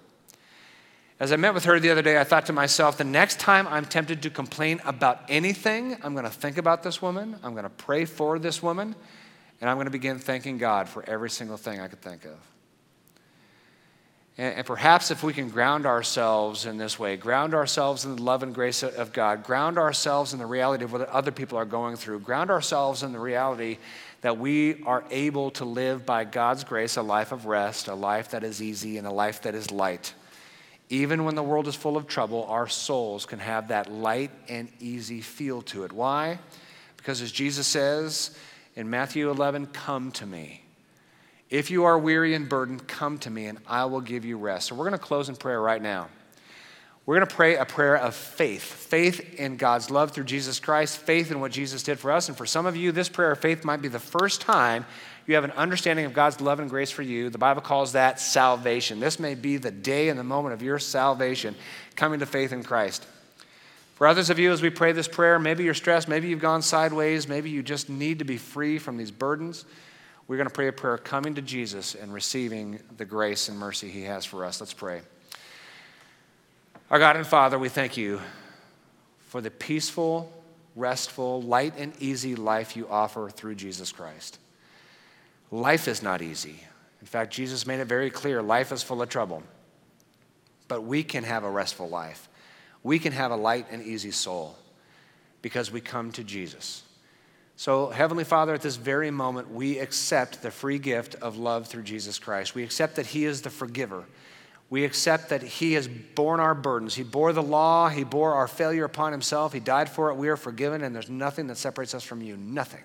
As 1.19 1.33
I 1.33 1.37
met 1.37 1.55
with 1.55 1.65
her 1.65 1.81
the 1.81 1.91
other 1.91 2.03
day, 2.03 2.21
I 2.21 2.25
thought 2.25 2.47
to 2.47 2.53
myself, 2.53 2.99
the 2.99 3.05
next 3.05 3.41
time 3.41 3.67
I'm 3.69 3.87
tempted 3.87 4.23
to 4.23 4.31
complain 4.31 4.81
about 4.85 5.23
anything, 5.31 5.97
I'm 6.03 6.13
going 6.13 6.25
to 6.25 6.31
think 6.31 6.59
about 6.59 6.83
this 6.83 7.01
woman, 7.01 7.37
I'm 7.43 7.53
going 7.53 7.65
to 7.65 7.71
pray 7.71 8.05
for 8.05 8.39
this 8.39 8.63
woman, 8.63 8.95
and 9.61 9.71
I'm 9.71 9.77
going 9.77 9.87
to 9.87 9.93
begin 9.93 10.19
thanking 10.19 10.59
God 10.59 10.89
for 10.89 11.09
every 11.09 11.31
single 11.31 11.57
thing 11.57 11.81
I 11.81 11.89
could 11.89 12.03
think 12.03 12.25
of. 12.25 12.54
And, 14.37 14.57
and, 14.57 14.67
perhaps 14.67 15.13
if 15.13 15.23
we 15.23 15.33
can 15.33 15.49
ground 15.49 15.87
ourselves 15.87 16.67
in 16.67 16.77
this 16.77 16.99
way, 16.99 17.17
ground 17.17 17.55
ourselves 17.55 18.05
in 18.05 18.17
the 18.17 18.23
love 18.23 18.43
and 18.43 18.53
grace 18.53 18.83
of 18.83 19.13
God, 19.13 19.45
ground 19.45 19.79
ourselves 19.79 20.33
in 20.33 20.41
the 20.41 20.47
reality 20.47 20.85
of 20.85 20.93
what 20.93 21.09
other 21.09 21.31
people 21.31 21.57
are 21.57 21.65
going 21.65 21.95
through, 21.95 22.21
ground 22.21 22.51
ourselves 22.51 23.05
in 23.05 23.13
the 23.13 23.21
reality 23.21 23.79
that 24.23 24.39
we 24.39 24.83
are 24.85 25.05
able 25.11 25.51
to 25.53 25.65
live 25.65 26.05
by 26.05 26.25
God's 26.25 26.65
grace 26.65 26.97
a 26.97 27.03
life 27.03 27.31
of 27.31 27.47
rest, 27.47 27.89
a 27.89 27.95
life 27.95 28.31
that 28.31 28.43
is 28.43 28.61
easy, 28.61 28.99
and 28.99 29.07
a 29.07 29.13
life 29.13 29.43
that 29.43 29.55
is 29.55 29.71
light. 29.71 30.15
Even 30.89 31.25
when 31.25 31.35
the 31.35 31.43
world 31.43 31.69
is 31.69 31.75
full 31.75 31.97
of 31.97 32.07
trouble, 32.07 32.45
our 32.45 32.67
souls 32.67 33.27
can 33.27 33.39
have 33.39 33.69
that 33.69 33.93
light 33.93 34.31
and 34.49 34.69
easy 34.81 35.21
feel 35.21 35.63
to 35.63 35.85
it. 35.85 35.93
Why? 35.93 36.39
Because 36.97 37.23
as 37.23 37.31
Jesus 37.31 37.67
says 37.67 38.37
in 38.75 38.91
Matthew 38.91 39.31
11, 39.31 39.67
come 39.67 40.11
to 40.13 40.27
me. 40.27 40.64
If 41.55 41.71
you 41.71 41.85
are 41.85 41.97
weary 41.97 42.35
and 42.35 42.49
burdened, 42.49 42.89
come 42.89 43.17
to 43.19 43.31
me 43.31 43.47
and 43.47 43.61
I 43.69 43.85
will 43.85 44.01
give 44.01 44.25
you 44.25 44.37
rest. 44.37 44.67
So 44.67 44.75
we're 44.75 44.89
going 44.89 44.99
to 44.99 45.07
close 45.07 45.29
in 45.29 45.37
prayer 45.37 45.61
right 45.61 45.81
now. 45.81 46.09
We're 47.07 47.15
going 47.15 47.29
to 47.29 47.33
pray 47.33 47.55
a 47.55 47.65
prayer 47.65 47.97
of 47.97 48.17
faith 48.17 48.65
faith 48.65 49.39
in 49.39 49.57
God's 49.57 49.89
love 49.89 50.11
through 50.11 50.25
Jesus 50.25 50.59
Christ, 50.59 50.99
faith 50.99 51.31
in 51.31 51.39
what 51.39 51.53
Jesus 51.53 51.85
did 51.85 52.01
for 52.01 52.11
us. 52.11 52.29
And 52.29 52.37
for 52.37 52.45
some 52.45 52.67
of 52.67 52.75
you, 52.75 52.91
this 52.91 53.09
prayer 53.09 53.31
of 53.31 53.39
faith 53.39 53.65
might 53.65 53.81
be 53.81 53.87
the 53.87 54.01
first 54.01 54.41
time 54.41 54.85
you 55.29 55.37
have 55.37 55.45
an 55.45 55.53
understanding 55.53 56.07
of 56.07 56.13
God's 56.13 56.41
love 56.41 56.59
and 56.59 56.69
grace 56.69 56.91
for 56.91 57.03
you. 57.03 57.31
The 57.31 57.39
Bible 57.39 57.63
calls 57.63 57.93
that 57.93 58.19
salvation. 58.19 58.99
This 58.99 59.21
may 59.21 59.37
be 59.37 59.57
the 59.57 59.71
day 59.71 60.09
and 60.09 60.19
the 60.19 60.25
moment 60.25 60.55
of 60.55 60.63
your 60.63 60.81
salvation, 60.81 61.55
coming 61.95 62.19
to 62.19 62.27
faith 62.27 62.53
in 62.53 62.65
Christ. 62.65 63.07
For 63.95 64.09
others 64.09 64.29
of 64.29 64.41
you, 64.41 64.51
as 64.51 64.61
we 64.61 64.71
pray 64.71 64.91
this 64.91 65.07
prayer, 65.07 65.39
maybe 65.39 65.63
you're 65.63 65.73
stressed, 65.73 66.09
maybe 66.09 66.27
you've 66.27 66.41
gone 66.41 66.63
sideways, 66.63 67.29
maybe 67.29 67.49
you 67.49 67.63
just 67.63 67.89
need 67.89 68.19
to 68.19 68.25
be 68.25 68.39
free 68.39 68.81
from 68.81 68.97
these 68.97 69.13
burdens. 69.13 69.65
We're 70.27 70.37
going 70.37 70.49
to 70.49 70.55
pray 70.55 70.69
a 70.69 70.73
prayer 70.73 70.97
coming 70.97 71.35
to 71.35 71.43
Jesus 71.43 71.95
and 71.95 72.13
receiving 72.13 72.81
the 72.97 73.05
grace 73.05 73.49
and 73.51 73.59
mercy 73.59 73.91
he 73.91 74.05
has 74.05 74.25
for 74.25 74.45
us. 74.45 74.61
Let's 74.61 74.73
pray. 74.73 75.03
Our 76.91 76.99
God 76.99 77.17
and 77.17 77.27
Father, 77.27 77.59
we 77.59 77.69
thank 77.69 77.97
you 77.97 78.21
for 79.27 79.43
the 79.43 79.51
peaceful, 79.51 80.33
restful, 80.75 81.43
light, 81.43 81.75
and 81.77 81.93
easy 82.01 82.37
life 82.37 82.75
you 82.75 82.89
offer 82.89 83.29
through 83.29 83.57
Jesus 83.57 83.93
Christ. 83.93 84.39
Life 85.51 85.89
is 85.89 86.03
not 86.03 86.23
easy. 86.23 86.61
In 87.03 87.07
fact, 87.07 87.33
Jesus 87.33 87.67
made 87.67 87.81
it 87.81 87.85
very 87.85 88.09
clear 88.09 88.43
life 88.43 88.73
is 88.73 88.83
full 88.83 89.03
of 89.03 89.11
trouble. 89.11 89.43
But 90.69 90.85
we 90.85 91.03
can 91.03 91.25
have 91.25 91.45
a 91.45 91.51
restful 91.51 91.89
life. 91.89 92.29
We 92.83 92.99
can 92.99 93.13
have 93.13 93.31
a 93.31 93.37
light 93.37 93.67
and 93.71 93.83
easy 93.83 94.11
soul 94.11 94.57
because 95.43 95.71
we 95.71 95.83
come 95.83 96.13
to 96.13 96.25
Jesus. 96.25 96.83
So, 97.57 97.89
Heavenly 97.89 98.25
Father, 98.25 98.53
at 98.53 98.63
this 98.63 98.77
very 98.77 99.11
moment, 99.11 99.51
we 99.51 99.79
accept 99.79 100.43
the 100.43 100.51
free 100.51 100.79
gift 100.79 101.15
of 101.17 101.37
love 101.37 101.69
through 101.69 101.85
Jesus 101.85 102.19
Christ. 102.19 102.55
We 102.55 102.65
accept 102.65 102.97
that 102.97 103.07
He 103.07 103.25
is 103.25 103.43
the 103.43 103.51
forgiver 103.51 104.05
we 104.75 104.85
accept 104.85 105.29
that 105.29 105.43
He 105.43 105.75
has 105.75 105.87
borne 105.87 106.41
our 106.41 106.53
burdens. 106.53 106.95
He 106.95 107.03
bore 107.03 107.33
the 107.33 107.43
law, 107.43 107.89
He 107.89 108.03
bore 108.03 108.35
our 108.35 108.49
failure 108.49 108.85
upon 108.85 109.13
Himself. 109.13 109.53
He 109.53 109.61
died 109.61 109.89
for 109.89 110.11
it. 110.11 110.17
We 110.17 110.29
are 110.29 110.37
forgiven, 110.37 110.83
and 110.83 110.93
there's 110.95 111.09
nothing 111.09 111.47
that 111.49 111.59
separates 111.59 111.95
us 111.95 112.03
from 112.03 112.23
you. 112.23 112.37
Nothing. 112.37 112.83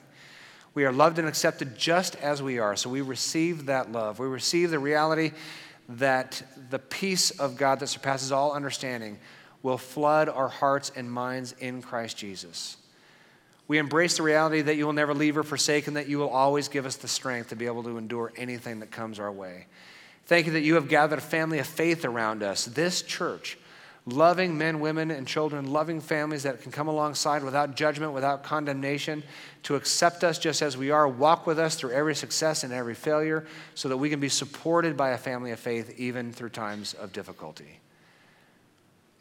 We 0.75 0.85
are 0.85 0.91
loved 0.91 1.17
and 1.17 1.27
accepted 1.27 1.77
just 1.77 2.15
as 2.17 2.43
we 2.43 2.59
are. 2.59 2.75
So 2.75 2.91
we 2.91 3.01
receive 3.01 3.65
that 3.65 3.91
love. 3.91 4.19
We 4.19 4.27
receive 4.27 4.69
the 4.69 4.79
reality 4.79 5.31
that 5.89 6.43
the 6.69 6.77
peace 6.77 7.31
of 7.31 7.57
God 7.57 7.79
that 7.79 7.87
surpasses 7.87 8.31
all 8.31 8.51
understanding 8.51 9.17
will 9.63 9.79
flood 9.79 10.29
our 10.29 10.47
hearts 10.47 10.91
and 10.95 11.11
minds 11.11 11.55
in 11.59 11.81
Christ 11.81 12.17
Jesus. 12.17 12.77
We 13.69 13.77
embrace 13.77 14.17
the 14.17 14.23
reality 14.23 14.63
that 14.63 14.77
you 14.77 14.85
will 14.87 14.93
never 14.93 15.13
leave 15.13 15.37
or 15.37 15.43
forsake 15.43 15.85
and 15.85 15.95
that 15.95 16.09
you 16.09 16.17
will 16.17 16.29
always 16.29 16.67
give 16.67 16.87
us 16.87 16.95
the 16.95 17.07
strength 17.07 17.49
to 17.49 17.55
be 17.55 17.67
able 17.67 17.83
to 17.83 17.99
endure 17.99 18.33
anything 18.35 18.79
that 18.79 18.89
comes 18.89 19.19
our 19.19 19.31
way. 19.31 19.67
Thank 20.25 20.47
you 20.47 20.53
that 20.53 20.61
you 20.61 20.73
have 20.73 20.89
gathered 20.89 21.19
a 21.19 21.21
family 21.21 21.59
of 21.59 21.67
faith 21.67 22.03
around 22.03 22.41
us, 22.41 22.65
this 22.65 23.03
church, 23.03 23.59
loving 24.07 24.57
men, 24.57 24.79
women, 24.79 25.11
and 25.11 25.27
children, 25.27 25.71
loving 25.71 26.01
families 26.01 26.43
that 26.43 26.63
can 26.63 26.71
come 26.71 26.87
alongside 26.87 27.43
without 27.43 27.75
judgment, 27.75 28.11
without 28.11 28.43
condemnation, 28.43 29.21
to 29.61 29.75
accept 29.75 30.23
us 30.23 30.39
just 30.39 30.63
as 30.63 30.75
we 30.75 30.89
are, 30.89 31.07
walk 31.07 31.45
with 31.45 31.59
us 31.59 31.75
through 31.75 31.91
every 31.91 32.15
success 32.15 32.63
and 32.63 32.73
every 32.73 32.95
failure, 32.95 33.45
so 33.75 33.87
that 33.87 33.97
we 33.97 34.09
can 34.09 34.19
be 34.19 34.29
supported 34.29 34.97
by 34.97 35.09
a 35.09 35.17
family 35.17 35.51
of 35.51 35.59
faith 35.59 35.93
even 35.99 36.33
through 36.33 36.49
times 36.49 36.95
of 36.95 37.13
difficulty. 37.13 37.79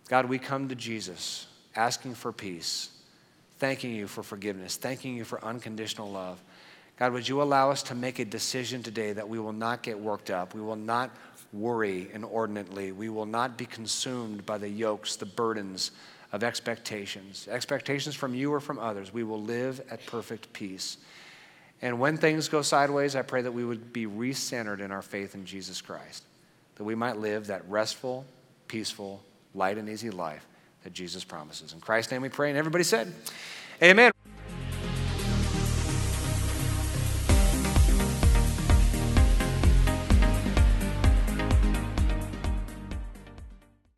God, 0.08 0.24
we 0.24 0.38
come 0.38 0.70
to 0.70 0.74
Jesus 0.74 1.48
asking 1.76 2.14
for 2.14 2.32
peace, 2.32 2.88
thanking 3.58 3.94
you 3.94 4.06
for 4.06 4.22
forgiveness, 4.22 4.76
thanking 4.76 5.16
you 5.16 5.24
for 5.24 5.44
unconditional 5.44 6.10
love. 6.10 6.42
God, 6.98 7.12
would 7.12 7.28
you 7.28 7.42
allow 7.42 7.70
us 7.70 7.82
to 7.84 7.94
make 7.94 8.18
a 8.18 8.24
decision 8.24 8.82
today 8.82 9.12
that 9.12 9.28
we 9.28 9.38
will 9.38 9.52
not 9.52 9.82
get 9.82 9.98
worked 9.98 10.30
up? 10.30 10.54
We 10.54 10.60
will 10.60 10.76
not 10.76 11.10
worry 11.52 12.08
inordinately. 12.12 12.92
We 12.92 13.08
will 13.08 13.26
not 13.26 13.56
be 13.56 13.66
consumed 13.66 14.44
by 14.44 14.58
the 14.58 14.68
yokes, 14.68 15.16
the 15.16 15.26
burdens 15.26 15.92
of 16.32 16.42
expectations, 16.42 17.48
expectations 17.48 18.14
from 18.14 18.34
you 18.34 18.52
or 18.52 18.60
from 18.60 18.78
others. 18.78 19.12
We 19.12 19.22
will 19.22 19.40
live 19.40 19.80
at 19.90 20.04
perfect 20.06 20.52
peace. 20.52 20.98
And 21.80 22.00
when 22.00 22.16
things 22.16 22.48
go 22.48 22.62
sideways, 22.62 23.14
I 23.14 23.22
pray 23.22 23.42
that 23.42 23.52
we 23.52 23.64
would 23.64 23.92
be 23.92 24.06
recentered 24.06 24.80
in 24.80 24.90
our 24.90 25.02
faith 25.02 25.34
in 25.36 25.46
Jesus 25.46 25.80
Christ, 25.80 26.24
that 26.74 26.84
we 26.84 26.96
might 26.96 27.16
live 27.16 27.46
that 27.46 27.68
restful, 27.68 28.26
peaceful, 28.66 29.22
light, 29.54 29.78
and 29.78 29.88
easy 29.88 30.10
life 30.10 30.47
that 30.84 30.92
Jesus 30.92 31.24
promises. 31.24 31.72
In 31.72 31.80
Christ's 31.80 32.12
name 32.12 32.22
we 32.22 32.28
pray. 32.28 32.48
And 32.50 32.58
everybody 32.58 32.84
said, 32.84 33.12
Amen. 33.82 34.12